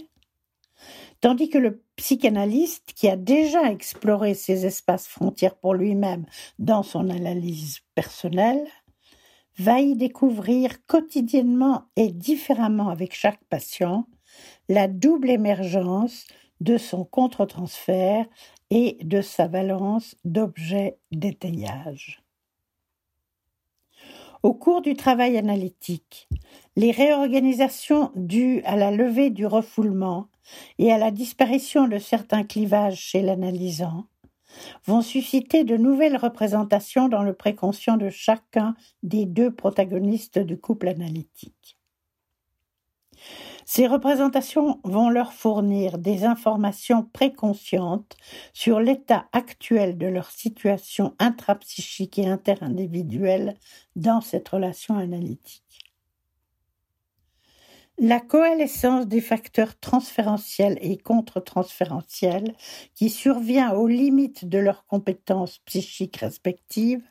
tandis 1.21 1.49
que 1.49 1.57
le 1.57 1.83
psychanalyste, 1.95 2.93
qui 2.93 3.07
a 3.07 3.15
déjà 3.15 3.71
exploré 3.71 4.33
ces 4.33 4.65
espaces 4.65 5.07
frontières 5.07 5.55
pour 5.55 5.73
lui-même 5.73 6.25
dans 6.59 6.83
son 6.83 7.09
analyse 7.09 7.79
personnelle, 7.95 8.65
va 9.57 9.79
y 9.79 9.95
découvrir 9.95 10.85
quotidiennement 10.85 11.83
et 11.95 12.11
différemment 12.11 12.89
avec 12.89 13.13
chaque 13.13 13.43
patient 13.49 14.07
la 14.67 14.87
double 14.87 15.29
émergence 15.29 16.25
de 16.59 16.77
son 16.77 17.05
contre-transfert 17.05 18.25
et 18.69 18.97
de 19.03 19.21
sa 19.21 19.47
valence 19.47 20.15
d'objet 20.23 20.97
d'étayage. 21.11 22.23
Au 24.41 24.53
cours 24.53 24.81
du 24.81 24.95
travail 24.95 25.37
analytique, 25.37 26.27
les 26.75 26.91
réorganisations 26.91 28.11
dues 28.15 28.61
à 28.65 28.75
la 28.75 28.91
levée 28.91 29.29
du 29.29 29.45
refoulement 29.45 30.27
et 30.79 30.91
à 30.91 30.97
la 30.97 31.12
disparition 31.12 31.88
de 31.88 31.97
certains 31.97 32.43
clivages 32.43 33.00
chez 33.00 33.21
l'analysant 33.21 34.05
vont 34.85 35.01
susciter 35.01 35.63
de 35.63 35.77
nouvelles 35.77 36.17
représentations 36.17 37.07
dans 37.07 37.23
le 37.23 37.33
préconscient 37.33 37.97
de 37.97 38.09
chacun 38.09 38.75
des 39.01 39.25
deux 39.25 39.51
protagonistes 39.51 40.39
du 40.39 40.59
couple 40.59 40.88
analytique. 40.88 41.77
Ces 43.65 43.88
représentations 43.88 44.79
vont 44.83 45.09
leur 45.09 45.33
fournir 45.33 45.97
des 45.97 46.25
informations 46.25 47.03
préconscientes 47.03 48.17
sur 48.53 48.79
l'état 48.79 49.27
actuel 49.31 49.97
de 49.97 50.07
leur 50.07 50.29
situation 50.31 51.15
intrapsychique 51.17 52.19
et 52.19 52.27
interindividuelle 52.27 53.55
dans 53.95 54.19
cette 54.19 54.50
relation 54.50 54.97
analytique. 54.97 55.72
La 58.00 58.19
coalescence 58.19 59.07
des 59.07 59.21
facteurs 59.21 59.79
transférentiels 59.79 60.79
et 60.81 60.97
contre-transférentiels 60.97 62.55
qui 62.95 63.09
survient 63.09 63.73
aux 63.73 63.88
limites 63.88 64.45
de 64.45 64.57
leurs 64.57 64.85
compétences 64.88 65.59
psychiques 65.59 66.17
respectives 66.17 67.03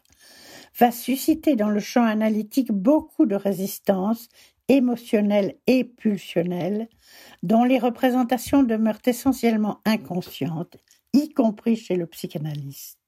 va 0.78 0.90
susciter 0.90 1.56
dans 1.56 1.68
le 1.70 1.80
champ 1.80 2.04
analytique 2.04 2.72
beaucoup 2.72 3.26
de 3.26 3.36
résistance 3.36 4.28
émotionnelle 4.68 5.56
et 5.66 5.84
pulsionnelle 5.84 6.88
dont 7.42 7.64
les 7.64 7.78
représentations 7.78 8.62
demeurent 8.62 9.02
essentiellement 9.06 9.80
inconscientes, 9.84 10.76
y 11.12 11.28
compris 11.32 11.76
chez 11.76 11.96
le 11.96 12.06
psychanalyste. 12.06 13.01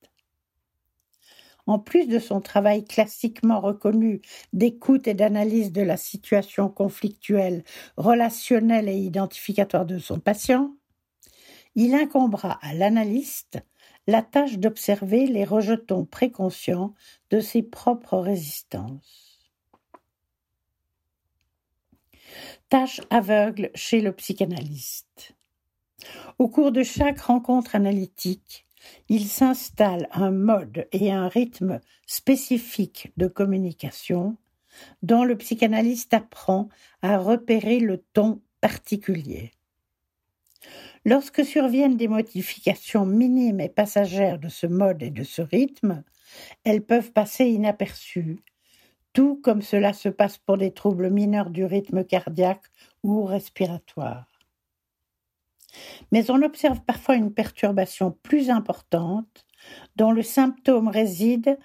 En 1.67 1.79
plus 1.79 2.07
de 2.07 2.19
son 2.19 2.41
travail 2.41 2.85
classiquement 2.85 3.61
reconnu 3.61 4.21
d'écoute 4.53 5.09
et 5.09 5.15
d'analyse 5.15 5.73
de 5.73 5.83
la 5.83 5.97
situation 5.97 6.69
conflictuelle, 6.69 7.65
relationnelle 7.97 8.89
et 8.89 8.97
identificatoire 8.97 9.87
de 9.87 9.99
son 9.99 10.21
patient, 10.21 10.75
il 11.75 11.95
incombera 11.95 12.59
à 12.63 12.75
l'analyste 12.75 13.59
la 14.07 14.23
tâche 14.23 14.59
d'observer 14.59 15.27
les 15.27 15.45
rejetons 15.45 16.05
préconscients 16.05 16.95
de 17.31 17.41
ses 17.41 17.63
propres 17.63 18.19
résistances. 18.19 19.41
Tâche 22.69 23.01
aveugle 23.11 23.71
chez 23.75 24.01
le 24.01 24.13
psychanalyste. 24.13 25.35
Au 26.39 26.49
cours 26.49 26.73
de 26.73 26.83
chaque 26.83 27.21
rencontre 27.21 27.75
analytique, 27.75 28.64
il 29.09 29.27
s'installe 29.27 30.09
un 30.13 30.31
mode 30.31 30.89
et 30.93 31.13
un 31.13 31.29
rythme 31.29 31.81
spécifiques 32.07 33.13
de 33.17 33.27
communication 33.27 34.37
dont 35.03 35.25
le 35.25 35.37
psychanalyste 35.37 36.15
apprend 36.15 36.69
à 37.03 37.19
repérer 37.19 37.79
le 37.79 37.99
ton 37.99 38.41
particulier. 38.61 39.53
Lorsque 41.05 41.45
surviennent 41.45 41.97
des 41.97 42.09
modifications 42.09 43.05
minimes 43.05 43.61
et 43.61 43.69
passagères 43.69 44.39
de 44.39 44.49
ce 44.49 44.67
mode 44.67 45.03
et 45.03 45.11
de 45.11 45.23
ce 45.23 45.43
rythme, 45.43 46.03
elles 46.65 46.85
peuvent 46.85 47.13
passer 47.13 47.45
inaperçues, 47.47 48.41
tout 49.13 49.41
comme 49.43 49.63
cela 49.63 49.93
se 49.93 50.09
passe 50.09 50.39
pour 50.39 50.57
des 50.57 50.73
troubles 50.73 51.11
mineurs 51.11 51.51
du 51.51 51.65
rythme 51.65 52.05
cardiaque 52.05 52.65
ou 53.03 53.25
respiratoire. 53.25 54.34
Mais 56.13 56.31
on 56.31 56.43
observe 56.43 56.81
parfois 56.83 57.17
une 57.17 57.33
perturbation 57.33 58.17
plus 58.23 58.51
importante 58.51 59.45
dont 59.97 60.13
le 60.13 60.23
symptôme 60.23 60.89
réside 60.89 61.59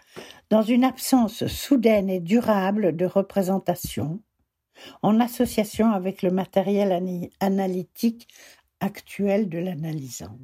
dans 0.50 0.62
une 0.62 0.84
absence 0.84 1.46
soudaine 1.48 2.10
et 2.10 2.20
durable 2.20 2.96
de 2.96 3.06
représentation, 3.06 4.22
en 5.01 5.20
association 5.20 5.92
avec 5.92 6.22
le 6.22 6.32
matériel 6.32 7.30
analytique 7.39 8.28
actuel 8.80 9.50
de 9.50 9.60
l'analysant. 9.60 10.39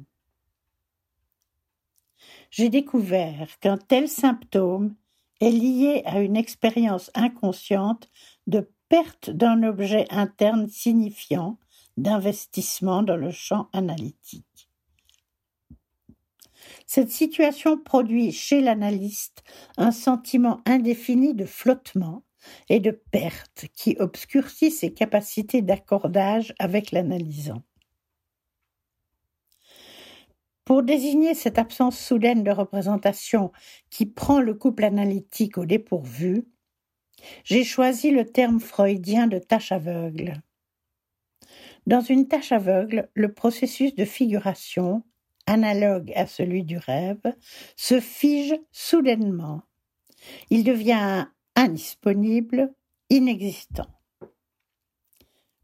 J'ai 2.50 2.68
découvert 2.68 3.58
qu'un 3.60 3.78
tel 3.78 4.08
symptôme 4.08 4.94
est 5.40 5.50
lié 5.50 6.02
à 6.06 6.20
une 6.20 6.36
expérience 6.36 7.10
inconsciente 7.14 8.08
de 8.46 8.70
perte 8.88 9.30
d'un 9.30 9.62
objet 9.62 10.06
interne 10.10 10.68
signifiant 10.68 11.58
d'investissement 11.96 13.02
dans 13.02 13.16
le 13.16 13.30
champ 13.30 13.68
analytique. 13.72 14.68
Cette 16.86 17.10
situation 17.10 17.78
produit 17.78 18.32
chez 18.32 18.60
l'analyste 18.60 19.42
un 19.76 19.90
sentiment 19.90 20.60
indéfini 20.66 21.34
de 21.34 21.44
flottement 21.44 22.24
et 22.68 22.80
de 22.80 22.90
perte 22.90 23.66
qui 23.74 23.96
obscurcit 23.98 24.70
ses 24.70 24.92
capacités 24.92 25.62
d'accordage 25.62 26.54
avec 26.58 26.92
l'analysant. 26.92 27.62
Pour 30.64 30.82
désigner 30.82 31.34
cette 31.34 31.58
absence 31.58 31.98
soudaine 31.98 32.42
de 32.42 32.50
représentation 32.50 33.52
qui 33.88 34.04
prend 34.04 34.40
le 34.40 34.54
couple 34.54 34.84
analytique 34.84 35.58
au 35.58 35.64
dépourvu, 35.64 36.48
j'ai 37.44 37.64
choisi 37.64 38.10
le 38.10 38.24
terme 38.24 38.58
freudien 38.58 39.28
de 39.28 39.38
tâche 39.38 39.70
aveugle. 39.70 40.42
Dans 41.86 42.00
une 42.00 42.26
tâche 42.26 42.50
aveugle, 42.50 43.08
le 43.14 43.32
processus 43.32 43.94
de 43.94 44.04
figuration, 44.04 45.04
analogue 45.46 46.12
à 46.16 46.26
celui 46.26 46.64
du 46.64 46.78
rêve, 46.78 47.22
se 47.76 48.00
fige 48.00 48.56
soudainement. 48.72 49.62
Il 50.50 50.64
devient 50.64 51.26
indisponible, 51.54 52.74
inexistant. 53.08 53.86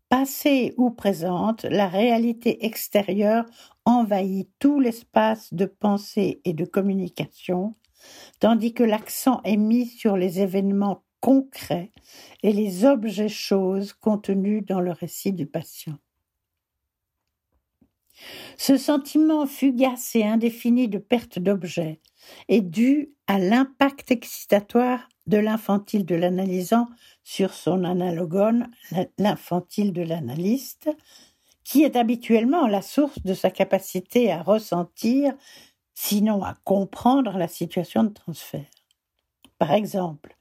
Passée 0.08 0.74
ou 0.76 0.90
présente, 0.90 1.64
la 1.64 1.88
réalité 1.88 2.66
extérieure 2.66 3.46
envahit 3.84 4.48
tout 4.60 4.78
l'espace 4.78 5.52
de 5.52 5.64
pensée 5.64 6.40
et 6.44 6.52
de 6.52 6.64
communication, 6.64 7.74
tandis 8.38 8.74
que 8.74 8.84
l'accent 8.84 9.40
est 9.42 9.56
mis 9.56 9.86
sur 9.86 10.16
les 10.16 10.40
événements 10.40 11.02
concrets 11.20 11.90
et 12.44 12.52
les 12.52 12.84
objets 12.84 13.28
choses 13.28 13.92
contenus 13.92 14.64
dans 14.64 14.80
le 14.80 14.92
récit 14.92 15.32
du 15.32 15.46
patient. 15.46 15.98
Ce 18.56 18.76
sentiment 18.76 19.46
fugace 19.46 20.14
et 20.14 20.24
indéfini 20.24 20.88
de 20.88 20.98
perte 20.98 21.38
d'objet 21.38 22.00
est 22.48 22.60
dû 22.60 23.12
à 23.26 23.38
l'impact 23.38 24.10
excitatoire 24.10 25.08
de 25.26 25.38
l'infantile 25.38 26.04
de 26.04 26.14
l'analysant 26.14 26.88
sur 27.22 27.54
son 27.54 27.84
analogone, 27.84 28.70
l'infantile 29.18 29.92
de 29.92 30.02
l'analyste, 30.02 30.90
qui 31.64 31.84
est 31.84 31.96
habituellement 31.96 32.66
la 32.66 32.82
source 32.82 33.22
de 33.22 33.34
sa 33.34 33.50
capacité 33.50 34.32
à 34.32 34.42
ressentir, 34.42 35.34
sinon 35.94 36.42
à 36.42 36.56
comprendre 36.64 37.38
la 37.38 37.48
situation 37.48 38.02
de 38.04 38.12
transfert. 38.12 38.66
Par 39.58 39.72
exemple, 39.72 40.36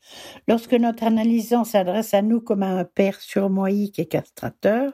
lorsque 0.47 0.73
notre 0.73 1.03
analysant 1.03 1.63
s'adresse 1.63 2.15
à 2.15 2.23
nous 2.23 2.41
comme 2.41 2.63
à 2.63 2.71
un 2.71 2.85
père 2.85 3.21
surmoïque 3.21 3.99
et 3.99 4.07
castrateur, 4.07 4.93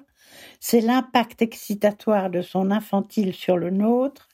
c'est 0.59 0.81
l'impact 0.81 1.41
excitatoire 1.41 2.29
de 2.29 2.41
son 2.41 2.71
infantile 2.71 3.33
sur 3.33 3.57
le 3.57 3.69
nôtre 3.69 4.27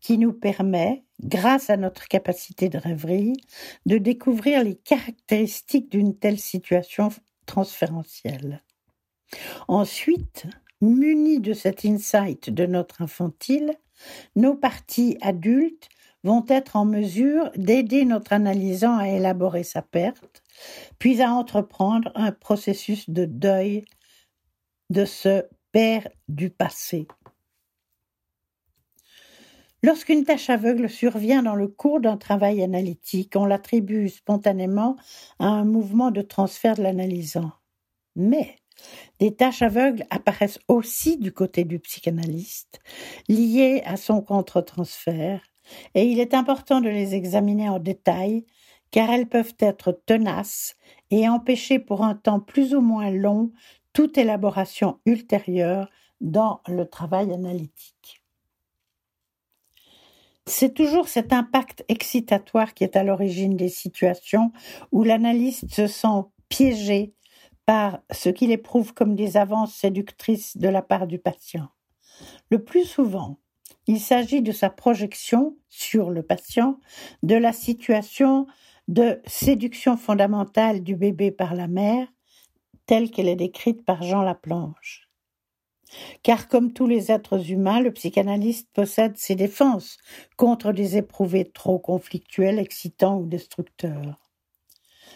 qui 0.00 0.18
nous 0.18 0.32
permet, 0.32 1.04
grâce 1.22 1.70
à 1.70 1.76
notre 1.76 2.08
capacité 2.08 2.68
de 2.68 2.78
rêverie, 2.78 3.34
de 3.86 3.98
découvrir 3.98 4.64
les 4.64 4.74
caractéristiques 4.74 5.90
d'une 5.90 6.16
telle 6.16 6.38
situation 6.38 7.10
transférentielle. 7.46 8.62
Ensuite, 9.68 10.46
munis 10.80 11.40
de 11.40 11.52
cet 11.52 11.84
insight 11.84 12.50
de 12.50 12.66
notre 12.66 13.02
infantile, 13.02 13.74
nos 14.34 14.54
parties 14.54 15.18
adultes 15.20 15.88
vont 16.24 16.44
être 16.48 16.76
en 16.76 16.84
mesure 16.84 17.50
d'aider 17.56 18.04
notre 18.04 18.32
analysant 18.32 18.96
à 18.96 19.08
élaborer 19.08 19.62
sa 19.62 19.82
perte, 19.82 20.42
puis 20.98 21.22
à 21.22 21.32
entreprendre 21.32 22.12
un 22.14 22.32
processus 22.32 23.08
de 23.08 23.24
deuil 23.24 23.84
de 24.90 25.04
ce 25.04 25.44
père 25.72 26.08
du 26.28 26.50
passé. 26.50 27.06
Lorsqu'une 29.82 30.24
tâche 30.24 30.50
aveugle 30.50 30.90
survient 30.90 31.42
dans 31.42 31.54
le 31.54 31.66
cours 31.66 32.00
d'un 32.00 32.18
travail 32.18 32.62
analytique, 32.62 33.34
on 33.34 33.46
l'attribue 33.46 34.10
spontanément 34.10 34.96
à 35.38 35.46
un 35.46 35.64
mouvement 35.64 36.10
de 36.10 36.20
transfert 36.20 36.76
de 36.76 36.82
l'analysant. 36.82 37.52
Mais 38.14 38.56
des 39.18 39.34
tâches 39.34 39.62
aveugles 39.62 40.04
apparaissent 40.10 40.58
aussi 40.68 41.16
du 41.16 41.32
côté 41.32 41.64
du 41.64 41.78
psychanalyste, 41.78 42.80
liées 43.28 43.82
à 43.86 43.96
son 43.96 44.20
contre-transfert, 44.20 45.40
et 45.94 46.04
il 46.04 46.20
est 46.20 46.34
important 46.34 46.80
de 46.80 46.88
les 46.88 47.14
examiner 47.14 47.68
en 47.68 47.78
détail, 47.78 48.44
car 48.90 49.10
elles 49.10 49.28
peuvent 49.28 49.54
être 49.60 49.92
tenaces 50.04 50.76
et 51.10 51.28
empêcher 51.28 51.78
pour 51.78 52.02
un 52.02 52.14
temps 52.14 52.40
plus 52.40 52.74
ou 52.74 52.80
moins 52.80 53.10
long 53.10 53.52
toute 53.92 54.18
élaboration 54.18 55.00
ultérieure 55.06 55.88
dans 56.20 56.60
le 56.68 56.88
travail 56.88 57.32
analytique. 57.32 58.22
C'est 60.46 60.74
toujours 60.74 61.08
cet 61.08 61.32
impact 61.32 61.84
excitatoire 61.88 62.74
qui 62.74 62.84
est 62.84 62.96
à 62.96 63.04
l'origine 63.04 63.56
des 63.56 63.68
situations 63.68 64.52
où 64.90 65.04
l'analyste 65.04 65.72
se 65.72 65.86
sent 65.86 66.24
piégé 66.48 67.14
par 67.66 68.00
ce 68.10 68.28
qu'il 68.28 68.50
éprouve 68.50 68.92
comme 68.92 69.14
des 69.14 69.36
avances 69.36 69.74
séductrices 69.74 70.56
de 70.56 70.68
la 70.68 70.82
part 70.82 71.06
du 71.06 71.18
patient. 71.18 71.68
Le 72.50 72.64
plus 72.64 72.84
souvent, 72.84 73.38
il 73.86 74.00
s'agit 74.00 74.42
de 74.42 74.52
sa 74.52 74.70
projection 74.70 75.56
sur 75.68 76.10
le 76.10 76.22
patient 76.22 76.80
de 77.22 77.36
la 77.36 77.52
situation 77.52 78.46
de 78.88 79.20
séduction 79.26 79.96
fondamentale 79.96 80.82
du 80.82 80.96
bébé 80.96 81.30
par 81.30 81.54
la 81.54 81.68
mère 81.68 82.08
telle 82.90 83.12
qu'elle 83.12 83.28
est 83.28 83.36
décrite 83.36 83.84
par 83.84 84.02
Jean 84.02 84.22
Laplanche. 84.22 85.08
Car 86.24 86.48
comme 86.48 86.72
tous 86.72 86.88
les 86.88 87.12
êtres 87.12 87.52
humains, 87.52 87.80
le 87.80 87.92
psychanalyste 87.92 88.68
possède 88.72 89.16
ses 89.16 89.36
défenses 89.36 89.96
contre 90.36 90.72
des 90.72 90.96
éprouvés 90.96 91.48
trop 91.48 91.78
conflictuels, 91.78 92.58
excitants 92.58 93.18
ou 93.18 93.26
destructeurs. 93.26 94.18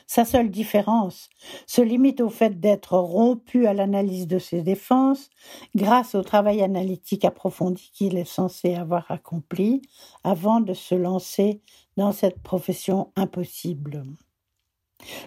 Sa 0.07 0.25
seule 0.25 0.53
différence 0.53 1.29
se 1.67 1.83
limite 1.83 2.21
au 2.21 2.29
fait 2.29 2.61
d'être 2.61 2.97
rompu 2.97 3.67
à 3.67 3.75
l'analyse 3.75 4.29
de 4.29 4.39
ses 4.39 4.63
défenses 4.63 5.29
grâce 5.75 6.15
au 6.15 6.23
travail 6.23 6.63
analytique 6.63 7.25
approfondi 7.25 7.91
qu'il 7.93 8.17
est 8.17 8.25
censé 8.25 8.77
avoir 8.77 9.11
accompli 9.11 9.83
avant 10.23 10.61
de 10.61 10.75
se 10.75 10.95
lancer 10.95 11.61
dans 11.97 12.13
cette 12.13 12.41
profession 12.41 13.11
impossible 13.17 14.05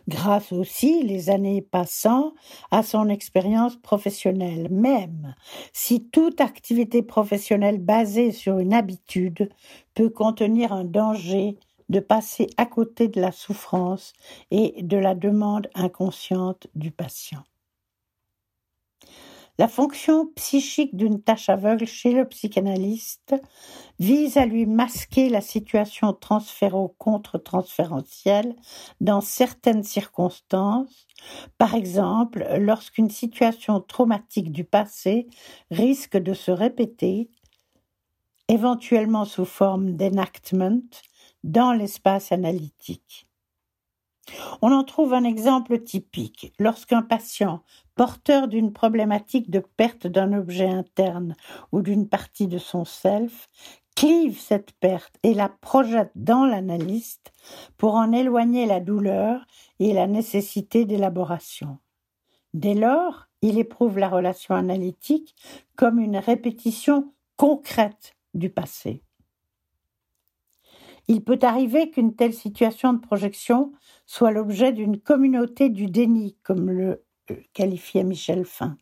grâce 0.07 0.51
aussi, 0.51 1.03
les 1.03 1.29
années 1.29 1.61
passant, 1.61 2.33
à 2.71 2.83
son 2.83 3.09
expérience 3.09 3.75
professionnelle, 3.77 4.67
même 4.71 5.35
si 5.73 6.05
toute 6.09 6.41
activité 6.41 7.01
professionnelle 7.01 7.79
basée 7.79 8.31
sur 8.31 8.59
une 8.59 8.73
habitude 8.73 9.49
peut 9.93 10.09
contenir 10.09 10.73
un 10.73 10.83
danger 10.83 11.57
de 11.89 11.99
passer 11.99 12.47
à 12.57 12.65
côté 12.65 13.07
de 13.07 13.21
la 13.21 13.31
souffrance 13.31 14.13
et 14.51 14.81
de 14.83 14.97
la 14.97 15.15
demande 15.15 15.67
inconsciente 15.73 16.67
du 16.75 16.91
patient. 16.91 17.43
La 19.59 19.67
fonction 19.67 20.27
psychique 20.35 20.95
d'une 20.95 21.19
tâche 21.19 21.49
aveugle 21.49 21.87
chez 21.87 22.11
le 22.11 22.27
psychanalyste 22.27 23.33
vise 23.97 24.37
à 24.37 24.45
lui 24.45 24.67
masquer 24.67 25.29
la 25.29 25.41
situation 25.41 26.13
transféro-contre-transférentielle 26.13 28.55
dans 29.01 29.21
certaines 29.21 29.81
circonstances, 29.81 31.07
par 31.57 31.73
exemple 31.73 32.45
lorsqu'une 32.59 33.09
situation 33.09 33.81
traumatique 33.81 34.51
du 34.51 34.63
passé 34.63 35.25
risque 35.71 36.17
de 36.17 36.35
se 36.35 36.51
répéter, 36.51 37.31
éventuellement 38.49 39.25
sous 39.25 39.45
forme 39.45 39.95
d'enactment, 39.95 40.83
dans 41.43 41.73
l'espace 41.73 42.31
analytique. 42.31 43.27
On 44.61 44.71
en 44.71 44.83
trouve 44.83 45.13
un 45.13 45.23
exemple 45.23 45.83
typique 45.83 46.53
lorsqu'un 46.59 47.01
patient 47.01 47.63
porteur 47.97 48.47
d'une 48.47 48.71
problématique 48.71 49.49
de 49.49 49.59
perte 49.59 50.07
d'un 50.07 50.31
objet 50.31 50.69
interne 50.69 51.35
ou 51.71 51.81
d'une 51.81 52.07
partie 52.07 52.47
de 52.47 52.59
son 52.59 52.85
self 52.85 53.49
clive 53.95 54.39
cette 54.39 54.73
perte 54.73 55.17
et 55.23 55.33
la 55.33 55.49
projette 55.49 56.11
dans 56.13 56.45
l'analyste 56.45 57.31
pour 57.77 57.95
en 57.95 58.11
éloigner 58.11 58.67
la 58.67 58.79
douleur 58.79 59.47
et 59.79 59.91
la 59.91 60.05
nécessité 60.05 60.85
d'élaboration. 60.85 61.79
Dès 62.53 62.75
lors, 62.75 63.27
il 63.41 63.57
éprouve 63.57 63.97
la 63.97 64.07
relation 64.07 64.53
analytique 64.53 65.35
comme 65.75 65.99
une 65.99 66.17
répétition 66.17 67.11
concrète 67.37 68.15
du 68.35 68.51
passé. 68.51 69.01
Il 71.07 71.23
peut 71.23 71.39
arriver 71.41 71.89
qu'une 71.89 72.15
telle 72.15 72.33
situation 72.33 72.93
de 72.93 72.99
projection 72.99 73.71
soit 74.05 74.31
l'objet 74.31 74.73
d'une 74.73 74.99
communauté 74.99 75.69
du 75.69 75.87
déni, 75.87 76.35
comme 76.43 76.69
le 76.69 77.06
qualifiait 77.53 78.03
Michel 78.03 78.45
Fin. 78.45 78.77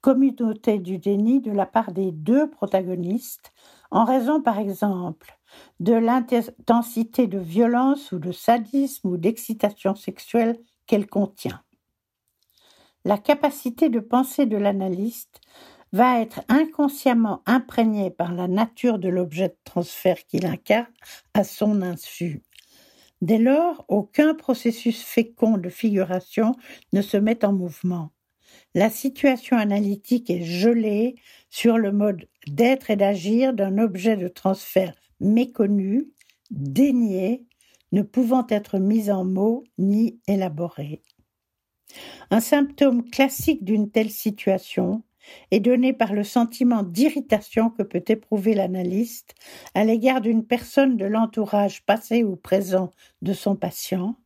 Communauté 0.00 0.78
du 0.78 0.98
déni 0.98 1.40
de 1.40 1.52
la 1.52 1.66
part 1.66 1.92
des 1.92 2.10
deux 2.10 2.50
protagonistes, 2.50 3.52
en 3.90 4.04
raison 4.04 4.42
par 4.42 4.58
exemple 4.58 5.38
de 5.80 5.94
l'intensité 5.94 7.26
de 7.26 7.38
violence 7.38 8.12
ou 8.12 8.18
de 8.18 8.32
sadisme 8.32 9.08
ou 9.08 9.16
d'excitation 9.16 9.94
sexuelle 9.94 10.58
qu'elle 10.86 11.06
contient. 11.06 11.62
La 13.04 13.18
capacité 13.18 13.88
de 13.88 14.00
pensée 14.00 14.46
de 14.46 14.56
l'analyste 14.56 15.40
va 15.92 16.20
être 16.20 16.40
inconsciemment 16.48 17.42
imprégné 17.46 18.10
par 18.10 18.32
la 18.32 18.48
nature 18.48 18.98
de 18.98 19.08
l'objet 19.08 19.48
de 19.48 19.58
transfert 19.64 20.24
qu'il 20.26 20.46
incarne 20.46 20.92
à 21.34 21.44
son 21.44 21.82
insu. 21.82 22.42
Dès 23.22 23.38
lors, 23.38 23.84
aucun 23.88 24.34
processus 24.34 25.00
fécond 25.00 25.56
de 25.56 25.68
figuration 25.68 26.56
ne 26.92 27.00
se 27.00 27.16
met 27.16 27.44
en 27.44 27.52
mouvement. 27.52 28.10
La 28.74 28.90
situation 28.90 29.56
analytique 29.56 30.28
est 30.28 30.42
gelée 30.42 31.14
sur 31.48 31.78
le 31.78 31.92
mode 31.92 32.28
d'être 32.48 32.90
et 32.90 32.96
d'agir 32.96 33.54
d'un 33.54 33.78
objet 33.78 34.16
de 34.16 34.26
transfert 34.26 34.94
méconnu, 35.20 36.08
dénié, 36.50 37.46
ne 37.92 38.02
pouvant 38.02 38.44
être 38.48 38.78
mis 38.78 39.08
en 39.08 39.24
mots 39.24 39.62
ni 39.78 40.18
élaboré. 40.26 41.00
Un 42.30 42.40
symptôme 42.40 43.08
classique 43.08 43.64
d'une 43.64 43.90
telle 43.90 44.10
situation 44.10 45.04
est 45.50 45.60
donné 45.60 45.92
par 45.92 46.12
le 46.12 46.24
sentiment 46.24 46.82
d'irritation 46.82 47.70
que 47.70 47.82
peut 47.82 48.04
éprouver 48.08 48.54
l'analyste 48.54 49.34
à 49.74 49.84
l'égard 49.84 50.20
d'une 50.20 50.44
personne 50.44 50.96
de 50.96 51.04
l'entourage 51.04 51.84
passé 51.84 52.24
ou 52.24 52.36
présent 52.36 52.90
de 53.22 53.32
son 53.32 53.56
patient, 53.56 54.16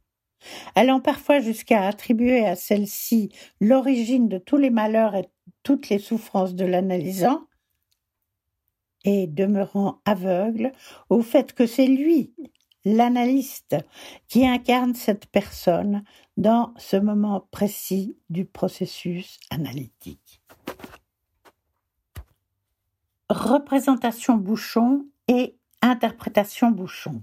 allant 0.75 1.01
parfois 1.01 1.41
jusqu'à 1.41 1.87
attribuer 1.87 2.45
à 2.47 2.57
celle-ci 2.57 3.31
l'origine 3.61 4.29
de 4.29 4.39
tous 4.39 4.57
les 4.57 4.71
malheurs 4.71 5.15
et 5.15 5.29
toutes 5.63 5.89
les 5.89 5.99
souffrances 5.99 6.55
de 6.55 6.65
l'analysant, 6.65 7.47
et 9.05 9.27
demeurant 9.27 10.01
aveugle 10.05 10.73
au 11.09 11.23
fait 11.23 11.53
que 11.53 11.67
c'est 11.67 11.87
lui, 11.87 12.35
l'analyste, 12.85 13.77
qui 14.29 14.47
incarne 14.47 14.95
cette 14.95 15.27
personne 15.27 16.03
dans 16.37 16.75
ce 16.77 16.97
moment 16.97 17.47
précis 17.51 18.19
du 18.29 18.45
processus 18.45 19.39
analytique 19.51 20.43
représentation 23.29 24.37
bouchon 24.37 25.07
et 25.29 25.57
interprétation 25.83 26.71
bouchon. 26.71 27.23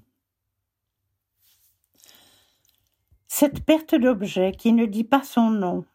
Cette 3.27 3.65
perte 3.65 3.95
d'objet 3.95 4.51
qui 4.51 4.73
ne 4.73 4.85
dit 4.85 5.03
pas 5.03 5.23
son 5.23 5.49
nom 5.49 5.85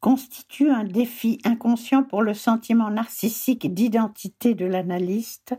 constitue 0.00 0.70
un 0.70 0.84
défi 0.84 1.38
inconscient 1.44 2.04
pour 2.04 2.22
le 2.22 2.34
sentiment 2.34 2.90
narcissique 2.90 3.74
d'identité 3.74 4.54
de 4.54 4.64
l'analyste 4.64 5.54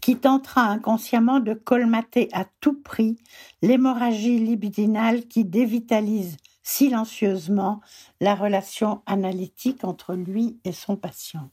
qui 0.00 0.16
tentera 0.16 0.62
inconsciemment 0.62 1.40
de 1.40 1.54
colmater 1.54 2.28
à 2.32 2.44
tout 2.60 2.80
prix 2.80 3.16
l'hémorragie 3.62 4.40
libidinale 4.40 5.26
qui 5.26 5.44
dévitalise 5.44 6.36
silencieusement 6.62 7.80
la 8.20 8.34
relation 8.34 9.00
analytique 9.06 9.84
entre 9.84 10.14
lui 10.14 10.58
et 10.64 10.72
son 10.72 10.96
patient. 10.96 11.48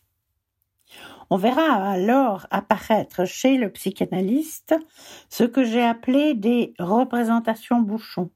On 1.30 1.38
verra 1.38 1.90
alors 1.90 2.46
apparaître 2.52 3.26
chez 3.26 3.58
le 3.58 3.72
psychanalyste 3.72 4.76
ce 5.30 5.44
que 5.44 5.64
j'ai 5.64 5.84
appelé 5.84 6.36
des 6.36 6.74
représentations 6.78 7.82
bouchons, 7.82 8.30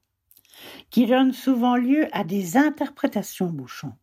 qui 0.89 1.05
donnent 1.05 1.33
souvent 1.33 1.75
lieu 1.75 2.07
à 2.11 2.23
des 2.23 2.57
interprétations 2.57 3.47
bouchons. 3.47 3.93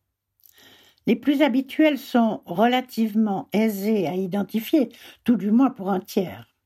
Les 1.06 1.16
plus 1.16 1.42
habituelles 1.42 1.98
sont 1.98 2.42
relativement 2.46 3.48
aisées 3.52 4.06
à 4.06 4.14
identifier, 4.14 4.90
tout 5.24 5.36
du 5.36 5.50
moins 5.50 5.70
pour 5.70 5.90
un 5.90 6.00
tiers. 6.00 6.56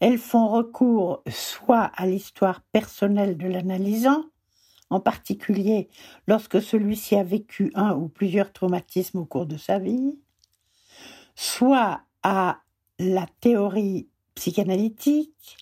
Elles 0.00 0.18
font 0.18 0.48
recours 0.48 1.22
soit 1.28 1.90
à 1.94 2.06
l'histoire 2.06 2.60
personnelle 2.72 3.36
de 3.36 3.48
l'analysant, 3.48 4.24
en 4.90 5.00
particulier 5.00 5.88
lorsque 6.26 6.62
celui-ci 6.62 7.16
a 7.16 7.22
vécu 7.22 7.70
un 7.74 7.94
ou 7.94 8.08
plusieurs 8.08 8.52
traumatismes 8.52 9.18
au 9.18 9.24
cours 9.24 9.46
de 9.46 9.56
sa 9.56 9.78
vie, 9.78 10.18
soit 11.40 12.00
à 12.24 12.62
la 12.98 13.28
théorie 13.40 14.08
psychanalytique, 14.34 15.56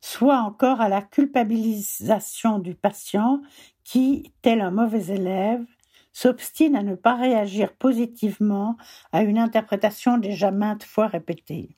soit 0.00 0.38
encore 0.38 0.80
à 0.80 0.88
la 0.88 1.02
culpabilisation 1.02 2.58
du 2.58 2.74
patient 2.74 3.42
qui, 3.84 4.32
tel 4.40 4.62
un 4.62 4.70
mauvais 4.70 5.12
élève, 5.14 5.66
s'obstine 6.14 6.76
à 6.76 6.82
ne 6.82 6.94
pas 6.94 7.14
réagir 7.14 7.74
positivement 7.74 8.78
à 9.12 9.22
une 9.22 9.36
interprétation 9.36 10.16
déjà 10.16 10.50
maintes 10.50 10.84
fois 10.84 11.08
répétée. 11.08 11.76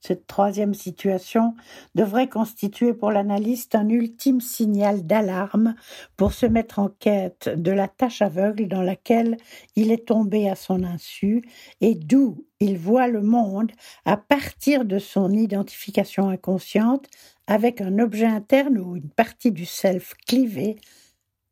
Cette 0.00 0.26
troisième 0.28 0.74
situation 0.74 1.54
devrait 1.94 2.28
constituer 2.28 2.94
pour 2.94 3.10
l'analyste 3.10 3.74
un 3.74 3.88
ultime 3.88 4.40
signal 4.40 5.04
d'alarme 5.06 5.74
pour 6.16 6.32
se 6.32 6.46
mettre 6.46 6.78
en 6.78 6.88
quête 6.88 7.48
de 7.48 7.72
la 7.72 7.88
tâche 7.88 8.22
aveugle 8.22 8.68
dans 8.68 8.82
laquelle 8.82 9.36
il 9.74 9.90
est 9.90 10.06
tombé 10.06 10.48
à 10.48 10.54
son 10.54 10.84
insu 10.84 11.42
et 11.80 11.96
d'où 11.96 12.46
il 12.60 12.78
voit 12.78 13.08
le 13.08 13.22
monde 13.22 13.72
à 14.04 14.16
partir 14.16 14.84
de 14.84 14.98
son 14.98 15.32
identification 15.32 16.28
inconsciente 16.28 17.06
avec 17.48 17.80
un 17.80 17.98
objet 17.98 18.26
interne 18.26 18.78
ou 18.78 18.96
une 18.96 19.10
partie 19.10 19.50
du 19.50 19.66
self 19.66 20.14
clivé 20.26 20.76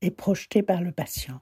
et 0.02 0.10
projeté 0.10 0.62
par 0.62 0.82
le 0.82 0.92
patient. 0.92 1.40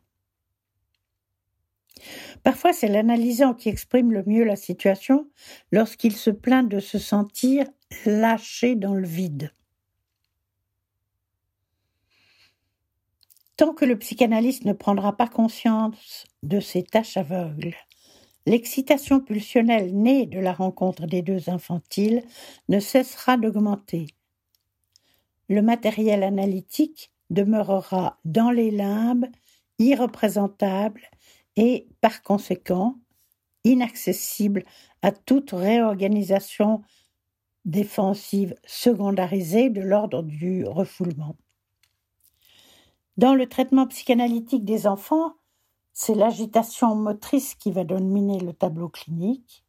Parfois, 2.44 2.74
c'est 2.74 2.88
l'analysant 2.88 3.54
qui 3.54 3.70
exprime 3.70 4.12
le 4.12 4.22
mieux 4.26 4.44
la 4.44 4.54
situation 4.54 5.28
lorsqu'il 5.72 6.14
se 6.14 6.28
plaint 6.28 6.68
de 6.68 6.78
se 6.78 6.98
sentir 6.98 7.66
lâché 8.04 8.76
dans 8.76 8.94
le 8.94 9.07
vide. 9.07 9.50
Tant 13.57 13.72
que 13.72 13.87
le 13.87 13.98
psychanalyste 13.98 14.66
ne 14.66 14.74
prendra 14.74 15.16
pas 15.16 15.26
conscience 15.26 16.24
de 16.42 16.61
ses 16.61 16.83
tâches 16.83 17.16
aveugles, 17.16 17.74
l'excitation 18.44 19.20
pulsionnelle 19.20 19.96
née 19.96 20.26
de 20.26 20.38
la 20.38 20.52
rencontre 20.52 21.07
des 21.07 21.22
deux 21.22 21.48
infantiles 21.48 22.24
ne 22.68 22.78
cessera 22.78 23.38
d'augmenter. 23.38 24.09
Le 25.48 25.62
matériel 25.62 26.22
analytique 26.22 27.11
demeurera 27.30 28.18
dans 28.26 28.50
les 28.50 28.70
limbes, 28.70 29.26
irreprésentable 29.78 31.00
et 31.56 31.88
par 32.00 32.22
conséquent 32.22 32.96
inaccessible 33.64 34.64
à 35.02 35.12
toute 35.12 35.52
réorganisation 35.52 36.82
défensive 37.64 38.54
secondarisée 38.66 39.70
de 39.70 39.80
l'ordre 39.80 40.22
du 40.22 40.66
refoulement. 40.66 41.36
Dans 43.16 43.34
le 43.34 43.48
traitement 43.48 43.86
psychanalytique 43.86 44.64
des 44.64 44.86
enfants, 44.86 45.34
c'est 45.92 46.14
l'agitation 46.14 46.94
motrice 46.94 47.54
qui 47.54 47.70
va 47.70 47.84
dominer 47.84 48.40
le 48.40 48.52
tableau 48.52 48.88
clinique, 48.88 49.64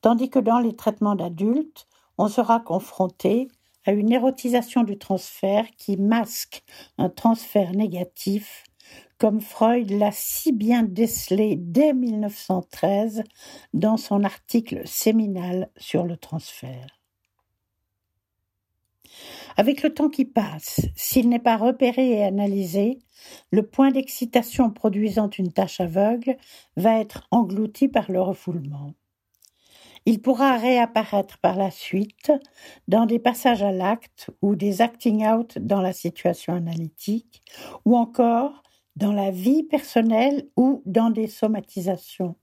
tandis 0.00 0.30
que 0.30 0.38
dans 0.38 0.60
les 0.60 0.76
traitements 0.76 1.16
d'adultes, 1.16 1.88
on 2.16 2.28
sera 2.28 2.60
confronté 2.60 3.48
à 3.84 3.92
une 3.92 4.12
érotisation 4.12 4.84
du 4.84 4.96
transfert 4.96 5.66
qui 5.76 5.96
masque 5.96 6.62
un 6.96 7.10
transfert 7.10 7.72
négatif, 7.72 8.64
comme 9.18 9.40
Freud 9.40 9.90
l'a 9.90 10.12
si 10.12 10.52
bien 10.52 10.82
décelé 10.82 11.56
dès 11.56 11.92
1913 11.92 13.22
dans 13.72 13.96
son 13.96 14.24
article 14.24 14.82
séminal 14.86 15.70
sur 15.76 16.04
le 16.04 16.16
transfert. 16.16 17.00
Avec 19.56 19.82
le 19.82 19.94
temps 19.94 20.08
qui 20.08 20.24
passe, 20.24 20.80
s'il 20.96 21.28
n'est 21.28 21.38
pas 21.38 21.56
repéré 21.56 22.10
et 22.10 22.24
analysé, 22.24 22.98
le 23.52 23.64
point 23.64 23.90
d'excitation 23.90 24.70
produisant 24.70 25.30
une 25.30 25.52
tache 25.52 25.80
aveugle 25.80 26.36
va 26.76 26.98
être 26.98 27.26
englouti 27.30 27.88
par 27.88 28.10
le 28.10 28.20
refoulement. 28.20 28.94
Il 30.06 30.20
pourra 30.20 30.58
réapparaître 30.58 31.38
par 31.38 31.56
la 31.56 31.70
suite 31.70 32.32
dans 32.88 33.06
des 33.06 33.18
passages 33.18 33.62
à 33.62 33.72
l'acte 33.72 34.30
ou 34.42 34.54
des 34.54 34.82
acting 34.82 35.26
out 35.26 35.58
dans 35.58 35.80
la 35.80 35.94
situation 35.94 36.52
analytique, 36.52 37.42
ou 37.86 37.96
encore 37.96 38.63
dans 38.96 39.12
la 39.12 39.30
vie 39.30 39.62
personnelle 39.62 40.48
ou 40.56 40.82
dans 40.86 41.10
des 41.10 41.26
somatisations 41.26 42.36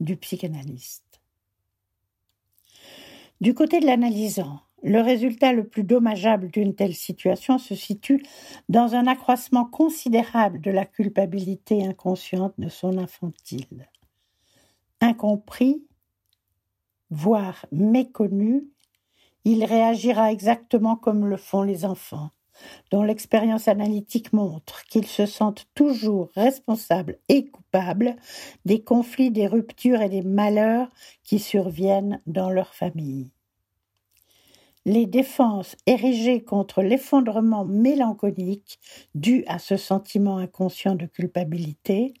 du 0.00 0.16
psychanalyste. 0.16 1.20
Du 3.40 3.54
côté 3.54 3.80
de 3.80 3.86
l'analysant, 3.86 4.60
le 4.82 5.00
résultat 5.00 5.52
le 5.52 5.66
plus 5.66 5.82
dommageable 5.82 6.50
d'une 6.50 6.74
telle 6.74 6.94
situation 6.94 7.58
se 7.58 7.74
situe 7.74 8.22
dans 8.68 8.94
un 8.94 9.06
accroissement 9.06 9.64
considérable 9.64 10.60
de 10.60 10.70
la 10.70 10.84
culpabilité 10.84 11.84
inconsciente 11.84 12.54
de 12.58 12.68
son 12.68 12.96
infantile. 12.98 13.88
Incompris, 15.00 15.84
voire 17.10 17.66
méconnu, 17.72 18.68
il 19.44 19.64
réagira 19.64 20.30
exactement 20.30 20.96
comme 20.96 21.26
le 21.26 21.36
font 21.36 21.62
les 21.62 21.84
enfants, 21.84 22.30
dont 22.90 23.02
l'expérience 23.02 23.68
analytique 23.68 24.32
montre 24.32 24.84
qu'ils 24.84 25.06
se 25.06 25.26
sentent 25.26 25.66
toujours 25.74 26.30
responsables 26.34 27.18
et 27.28 27.46
coupables 27.46 28.16
des 28.64 28.82
conflits, 28.82 29.30
des 29.30 29.46
ruptures 29.46 30.00
et 30.00 30.08
des 30.08 30.22
malheurs 30.22 30.88
qui 31.24 31.38
surviennent 31.38 32.20
dans 32.26 32.50
leur 32.50 32.74
famille 32.74 33.30
les 34.88 35.04
défenses 35.04 35.76
érigées 35.84 36.42
contre 36.42 36.82
l'effondrement 36.82 37.66
mélancolique 37.66 38.78
dû 39.14 39.44
à 39.46 39.58
ce 39.58 39.76
sentiment 39.76 40.38
inconscient 40.38 40.94
de 40.94 41.04
culpabilité 41.04 42.14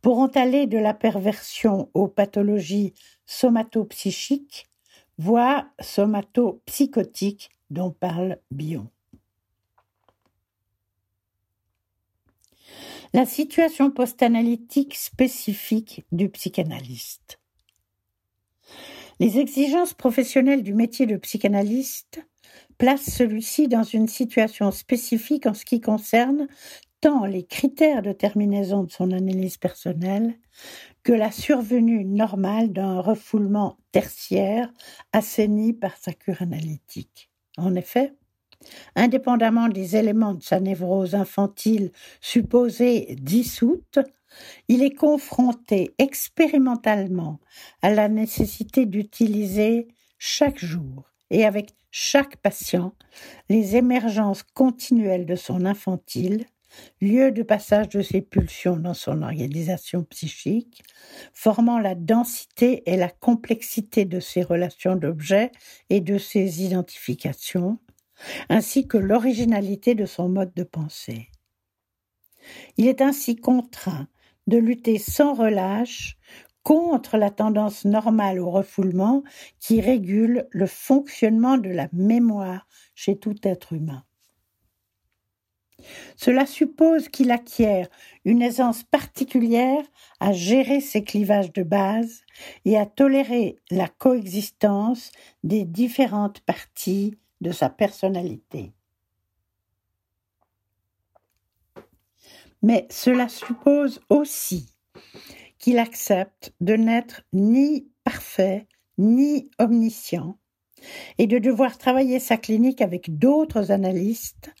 pourront 0.00 0.28
aller 0.28 0.66
de 0.66 0.78
la 0.78 0.94
perversion 0.94 1.90
aux 1.92 2.08
pathologies 2.08 2.94
somatopsychiques, 3.26 4.66
voire 5.18 5.66
somatopsychotiques 5.80 7.50
dont 7.68 7.90
parle 7.90 8.38
Bion. 8.50 8.88
La 13.14 13.26
situation 13.26 13.90
post-analytique 13.90 14.94
spécifique 14.94 16.02
du 16.12 16.30
psychanalyste. 16.30 17.38
Les 19.20 19.38
exigences 19.38 19.92
professionnelles 19.92 20.62
du 20.62 20.72
métier 20.72 21.04
de 21.04 21.16
psychanalyste 21.16 22.26
placent 22.78 23.10
celui-ci 23.10 23.68
dans 23.68 23.82
une 23.82 24.08
situation 24.08 24.70
spécifique 24.70 25.44
en 25.44 25.52
ce 25.52 25.66
qui 25.66 25.82
concerne 25.82 26.48
tant 27.02 27.26
les 27.26 27.44
critères 27.44 28.00
de 28.00 28.12
terminaison 28.12 28.82
de 28.82 28.90
son 28.90 29.10
analyse 29.10 29.58
personnelle 29.58 30.34
que 31.02 31.12
la 31.12 31.30
survenue 31.30 32.06
normale 32.06 32.72
d'un 32.72 33.00
refoulement 33.00 33.76
tertiaire 33.90 34.72
assaini 35.12 35.74
par 35.74 35.98
sa 35.98 36.14
cure 36.14 36.40
analytique. 36.40 37.30
En 37.58 37.74
effet, 37.74 38.14
indépendamment 38.96 39.68
des 39.68 39.96
éléments 39.96 40.34
de 40.34 40.42
sa 40.42 40.60
névrose 40.60 41.14
infantile 41.14 41.92
supposée 42.20 43.16
dissoute, 43.20 43.98
il 44.68 44.82
est 44.82 44.94
confronté 44.94 45.94
expérimentalement 45.98 47.40
à 47.82 47.90
la 47.90 48.08
nécessité 48.08 48.86
d'utiliser 48.86 49.88
chaque 50.18 50.58
jour 50.58 51.10
et 51.30 51.44
avec 51.44 51.70
chaque 51.90 52.36
patient 52.36 52.94
les 53.48 53.76
émergences 53.76 54.42
continuelles 54.42 55.26
de 55.26 55.36
son 55.36 55.66
infantile, 55.66 56.46
lieu 57.02 57.32
de 57.32 57.42
passage 57.42 57.90
de 57.90 58.00
ses 58.00 58.22
pulsions 58.22 58.76
dans 58.76 58.94
son 58.94 59.22
organisation 59.22 60.04
psychique, 60.04 60.82
formant 61.34 61.78
la 61.78 61.94
densité 61.94 62.82
et 62.86 62.96
la 62.96 63.10
complexité 63.10 64.06
de 64.06 64.20
ses 64.20 64.42
relations 64.42 64.96
d'objets 64.96 65.52
et 65.90 66.00
de 66.00 66.16
ses 66.16 66.62
identifications, 66.62 67.78
ainsi 68.48 68.86
que 68.86 68.98
l'originalité 68.98 69.94
de 69.94 70.06
son 70.06 70.28
mode 70.28 70.52
de 70.54 70.64
pensée. 70.64 71.28
Il 72.76 72.86
est 72.86 73.00
ainsi 73.00 73.36
contraint 73.36 74.08
de 74.46 74.58
lutter 74.58 74.98
sans 74.98 75.34
relâche 75.34 76.16
contre 76.62 77.16
la 77.16 77.30
tendance 77.30 77.84
normale 77.84 78.38
au 78.38 78.50
refoulement 78.50 79.22
qui 79.58 79.80
régule 79.80 80.46
le 80.50 80.66
fonctionnement 80.66 81.58
de 81.58 81.70
la 81.70 81.88
mémoire 81.92 82.66
chez 82.94 83.18
tout 83.18 83.36
être 83.42 83.72
humain. 83.72 84.04
Cela 86.16 86.46
suppose 86.46 87.08
qu'il 87.08 87.32
acquiert 87.32 87.88
une 88.24 88.42
aisance 88.42 88.84
particulière 88.84 89.82
à 90.20 90.32
gérer 90.32 90.80
ses 90.80 91.02
clivages 91.02 91.52
de 91.52 91.64
base 91.64 92.22
et 92.64 92.78
à 92.78 92.86
tolérer 92.86 93.56
la 93.70 93.88
coexistence 93.88 95.10
des 95.42 95.64
différentes 95.64 96.40
parties 96.40 97.18
de 97.42 97.50
sa 97.50 97.68
personnalité. 97.68 98.72
Mais 102.62 102.86
cela 102.90 103.28
suppose 103.28 104.00
aussi 104.08 104.72
qu'il 105.58 105.78
accepte 105.78 106.54
de 106.60 106.74
n'être 106.74 107.22
ni 107.32 107.88
parfait 108.04 108.66
ni 108.98 109.50
omniscient 109.58 110.38
et 111.18 111.26
de 111.26 111.38
devoir 111.38 111.78
travailler 111.78 112.18
sa 112.18 112.36
clinique 112.36 112.80
avec 112.80 113.18
d'autres 113.18 113.70
analystes 113.70 114.52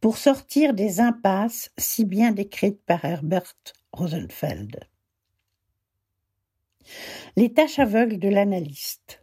pour 0.00 0.16
sortir 0.16 0.74
des 0.74 1.00
impasses 1.00 1.70
si 1.78 2.04
bien 2.04 2.32
décrites 2.32 2.82
par 2.84 3.04
Herbert 3.04 3.54
Rosenfeld. 3.92 4.80
Les 7.36 7.52
tâches 7.52 7.78
aveugles 7.78 8.18
de 8.18 8.28
l'analyste 8.28 9.20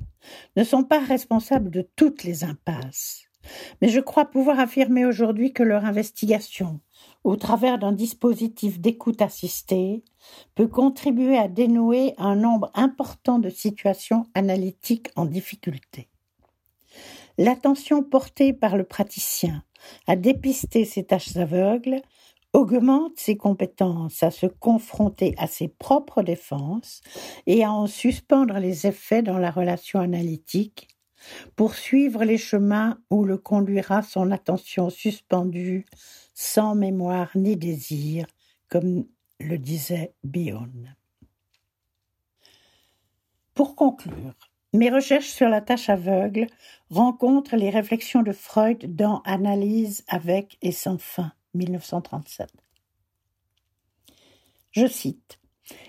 ne 0.56 0.64
sont 0.64 0.84
pas 0.84 1.00
responsables 1.00 1.70
de 1.70 1.88
toutes 1.96 2.24
les 2.24 2.44
impasses, 2.44 3.26
mais 3.82 3.90
je 3.90 4.00
crois 4.00 4.26
pouvoir 4.26 4.60
affirmer 4.60 5.06
aujourd'hui 5.06 5.54
que 5.54 5.64
leur 5.64 5.86
investigation, 5.86 6.80
au 7.24 7.36
travers 7.36 7.80
d'un 7.80 7.92
dispositif 7.92 8.80
d'écoute 8.80 9.22
assistée, 9.22 10.04
peut 10.56 10.68
contribuer 10.68 11.38
à 11.38 11.48
dénouer 11.48 12.14
un 12.18 12.36
nombre 12.36 12.72
important 12.74 13.40
de 13.40 13.50
situations 13.50 14.26
analytiques 14.34 15.10
en 15.16 15.26
difficulté. 15.26 16.10
L'attention 17.38 18.02
portée 18.02 18.54
par 18.54 18.78
le 18.78 18.86
praticien 18.86 19.64
à 20.08 20.16
dépister 20.16 20.86
ces 20.86 21.04
tâches 21.04 21.36
aveugles 21.36 22.02
augmente 22.56 23.20
ses 23.20 23.36
compétences 23.36 24.24
à 24.24 24.32
se 24.32 24.46
confronter 24.46 25.36
à 25.38 25.46
ses 25.46 25.68
propres 25.68 26.24
défenses 26.24 27.02
et 27.48 27.66
à 27.66 27.72
en 27.72 27.86
suspendre 27.86 28.60
les 28.60 28.88
effets 28.88 29.22
dans 29.22 29.38
la 29.38 29.52
relation 29.52 30.00
analytique 30.00 30.88
pour 31.58 31.76
suivre 31.76 32.24
les 32.24 32.38
chemins 32.38 32.98
où 33.10 33.26
le 33.26 33.38
conduira 33.38 34.04
son 34.04 34.32
attention 34.32 34.90
suspendue 34.90 35.86
sans 36.34 36.76
mémoire 36.76 37.30
ni 37.36 37.58
désir, 37.58 38.26
comme 38.70 39.06
le 39.42 39.58
disait 39.58 40.14
Bion. 40.24 40.70
Pour 43.54 43.76
conclure, 43.76 44.34
mes 44.72 44.90
recherches 44.90 45.30
sur 45.30 45.50
la 45.50 45.60
tâche 45.60 45.90
aveugle 45.90 46.48
rencontrent 46.90 47.58
les 47.58 47.70
réflexions 47.70 48.22
de 48.22 48.32
Freud 48.32 48.96
dans 48.96 49.22
Analyse 49.26 50.06
avec 50.08 50.58
et 50.62 50.72
sans 50.72 50.98
fin, 50.98 51.34
1937. 51.56 52.50
Je 54.72 54.88
cite 54.88 55.40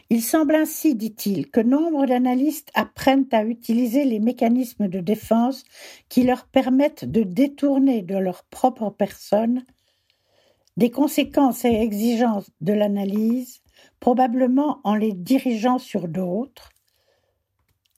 il 0.09 0.23
semble 0.23 0.55
ainsi, 0.55 0.95
dit-il, 0.95 1.51
que 1.51 1.61
nombre 1.61 2.07
d'analystes 2.07 2.71
apprennent 2.75 3.29
à 3.33 3.45
utiliser 3.45 4.05
les 4.05 4.21
mécanismes 4.21 4.89
de 4.89 5.01
défense 5.01 5.65
qui 6.09 6.23
leur 6.23 6.47
permettent 6.47 7.05
de 7.05 7.23
détourner 7.23 8.03
de 8.03 8.17
leur 8.17 8.45
propre 8.45 8.91
personne 8.91 9.65
des 10.77 10.91
conséquences 10.91 11.65
et 11.65 11.73
exigences 11.73 12.51
de 12.61 12.73
l'analyse, 12.73 13.63
probablement 13.99 14.81
en 14.85 14.95
les 14.95 15.13
dirigeant 15.13 15.79
sur 15.79 16.07
d'autres, 16.07 16.71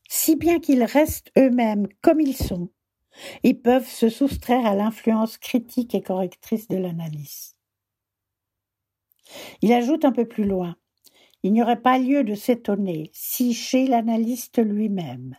si 0.09 0.37
bien 0.37 0.61
qu'ils 0.61 0.85
restent 0.85 1.31
eux-mêmes 1.37 1.88
comme 2.00 2.20
ils 2.20 2.37
sont 2.37 2.70
et 3.42 3.54
peuvent 3.54 3.88
se 3.88 4.09
soustraire 4.09 4.64
à 4.64 4.76
l'influence 4.76 5.38
critique 5.38 5.94
et 5.94 6.02
correctrice 6.02 6.68
de 6.68 6.76
l'analyse. 6.76 7.58
Il 9.62 9.73
ajoute 9.73 10.05
un 10.05 10.12
peu 10.12 10.27
plus 10.27 10.45
loin 10.45 10.77
il 11.43 11.53
n'y 11.53 11.62
aurait 11.62 11.81
pas 11.81 11.99
lieu 11.99 12.25
de 12.25 12.35
s'étonner 12.35 13.11
si, 13.12 13.55
chez 13.55 13.87
l'analyste 13.87 14.59
lui-même, 14.59 15.37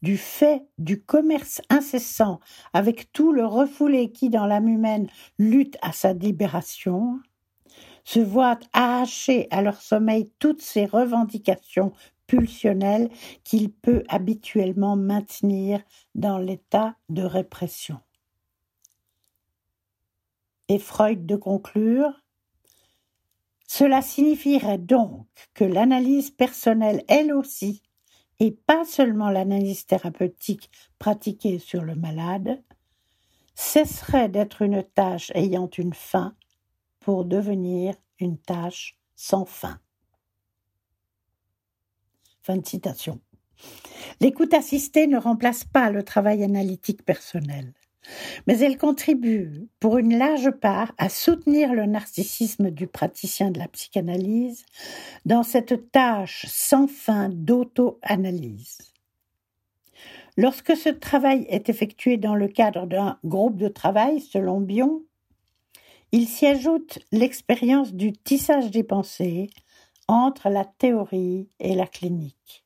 du 0.00 0.16
fait 0.16 0.66
du 0.78 1.02
commerce 1.02 1.60
incessant 1.68 2.40
avec 2.72 3.12
tout 3.12 3.32
le 3.32 3.44
refoulé 3.44 4.12
qui, 4.12 4.30
dans 4.30 4.46
l'âme 4.46 4.68
humaine, 4.68 5.08
lutte 5.38 5.76
à 5.82 5.92
sa 5.92 6.14
libération, 6.14 7.20
se 8.04 8.20
voient 8.20 8.58
arracher 8.72 9.46
à 9.50 9.62
leur 9.62 9.80
sommeil 9.80 10.30
toutes 10.38 10.62
ces 10.62 10.86
revendications 10.86 11.92
pulsionnelles 12.26 13.10
qu'il 13.44 13.70
peut 13.70 14.04
habituellement 14.08 14.96
maintenir 14.96 15.82
dans 16.14 16.38
l'état 16.38 16.96
de 17.10 17.22
répression. 17.22 18.00
Et 20.68 20.78
Freud 20.78 21.26
de 21.26 21.36
conclure 21.36 22.21
cela 23.74 24.02
signifierait 24.02 24.76
donc 24.76 25.26
que 25.54 25.64
l'analyse 25.64 26.30
personnelle, 26.30 27.02
elle 27.08 27.32
aussi, 27.32 27.82
et 28.38 28.50
pas 28.50 28.84
seulement 28.84 29.30
l'analyse 29.30 29.86
thérapeutique 29.86 30.70
pratiquée 30.98 31.58
sur 31.58 31.80
le 31.80 31.94
malade, 31.94 32.62
cesserait 33.54 34.28
d'être 34.28 34.60
une 34.60 34.82
tâche 34.82 35.32
ayant 35.34 35.70
une 35.70 35.94
fin 35.94 36.36
pour 37.00 37.24
devenir 37.24 37.94
une 38.18 38.36
tâche 38.36 38.98
sans 39.16 39.46
fin. 39.46 39.80
Fin 42.42 42.58
de 42.58 42.66
citation. 42.66 43.22
L'écoute 44.20 44.52
assistée 44.52 45.06
ne 45.06 45.16
remplace 45.16 45.64
pas 45.64 45.88
le 45.88 46.02
travail 46.02 46.44
analytique 46.44 47.06
personnel 47.06 47.72
mais 48.46 48.58
elle 48.58 48.78
contribue 48.78 49.68
pour 49.80 49.98
une 49.98 50.16
large 50.16 50.50
part 50.50 50.92
à 50.98 51.08
soutenir 51.08 51.72
le 51.72 51.86
narcissisme 51.86 52.70
du 52.70 52.86
praticien 52.86 53.50
de 53.50 53.58
la 53.58 53.68
psychanalyse 53.68 54.64
dans 55.24 55.42
cette 55.42 55.90
tâche 55.92 56.46
sans 56.48 56.86
fin 56.86 57.28
d'auto-analyse. 57.28 58.78
Lorsque 60.36 60.76
ce 60.76 60.88
travail 60.88 61.46
est 61.48 61.68
effectué 61.68 62.16
dans 62.16 62.34
le 62.34 62.48
cadre 62.48 62.86
d'un 62.86 63.18
groupe 63.24 63.56
de 63.56 63.68
travail, 63.68 64.20
selon 64.20 64.60
Bion, 64.60 65.02
il 66.10 66.26
s'y 66.26 66.46
ajoute 66.46 66.98
l'expérience 67.10 67.92
du 67.92 68.12
tissage 68.12 68.70
des 68.70 68.82
pensées 68.82 69.50
entre 70.08 70.48
la 70.48 70.64
théorie 70.64 71.48
et 71.60 71.74
la 71.74 71.86
clinique. 71.86 72.64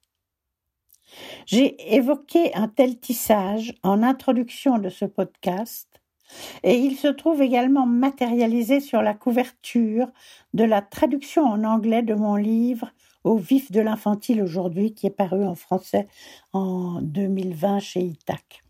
J'ai 1.46 1.94
évoqué 1.94 2.54
un 2.54 2.68
tel 2.68 2.98
tissage 2.98 3.74
en 3.82 4.02
introduction 4.02 4.78
de 4.78 4.88
ce 4.88 5.04
podcast 5.04 5.88
et 6.62 6.76
il 6.76 6.96
se 6.96 7.08
trouve 7.08 7.42
également 7.42 7.86
matérialisé 7.86 8.80
sur 8.80 9.02
la 9.02 9.14
couverture 9.14 10.08
de 10.54 10.64
la 10.64 10.82
traduction 10.82 11.44
en 11.44 11.64
anglais 11.64 12.02
de 12.02 12.14
mon 12.14 12.36
livre 12.36 12.90
Au 13.24 13.36
vif 13.36 13.70
de 13.70 13.80
l'infantile 13.80 14.42
aujourd'hui 14.42 14.94
qui 14.94 15.06
est 15.06 15.10
paru 15.10 15.44
en 15.44 15.54
français 15.54 16.06
en 16.52 17.00
2020 17.02 17.80
chez 17.80 18.00
Itac. 18.00 18.64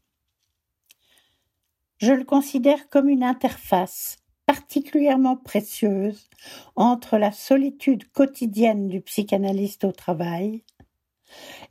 Je 1.99 2.13
le 2.13 2.25
considère 2.25 2.89
comme 2.91 3.09
une 3.09 3.25
interface 3.25 4.19
particulièrement 4.45 5.37
précieuse 5.37 6.29
entre 6.77 7.19
la 7.19 7.33
solitude 7.33 8.11
quotidienne 8.13 8.87
du 8.89 9.01
psychanalyste 9.01 9.85
au 9.85 9.93
travail 9.93 10.63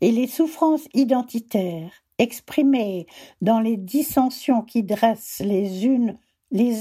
et 0.02 0.12
les 0.12 0.28
souffrances 0.28 0.88
identitaires 0.94 1.92
exprimées 2.18 3.08
dans 3.42 3.60
les 3.60 3.78
dissensions 3.78 4.62
qui 4.62 4.84
dressent 4.84 5.42
les 5.44 5.86
unes 5.86 6.18
les 6.52 6.76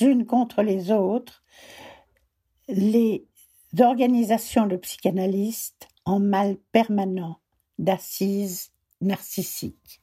unes 0.00 0.26
contre 0.26 0.62
les 0.62 0.90
autres 0.90 1.42
les 2.68 3.26
organisations 3.80 4.66
de 4.66 4.76
psychanalystes 4.76 5.88
en 6.04 6.20
mal 6.20 6.56
permanent 6.72 7.38
d'assises 7.78 8.70
narcissiques. 9.00 10.00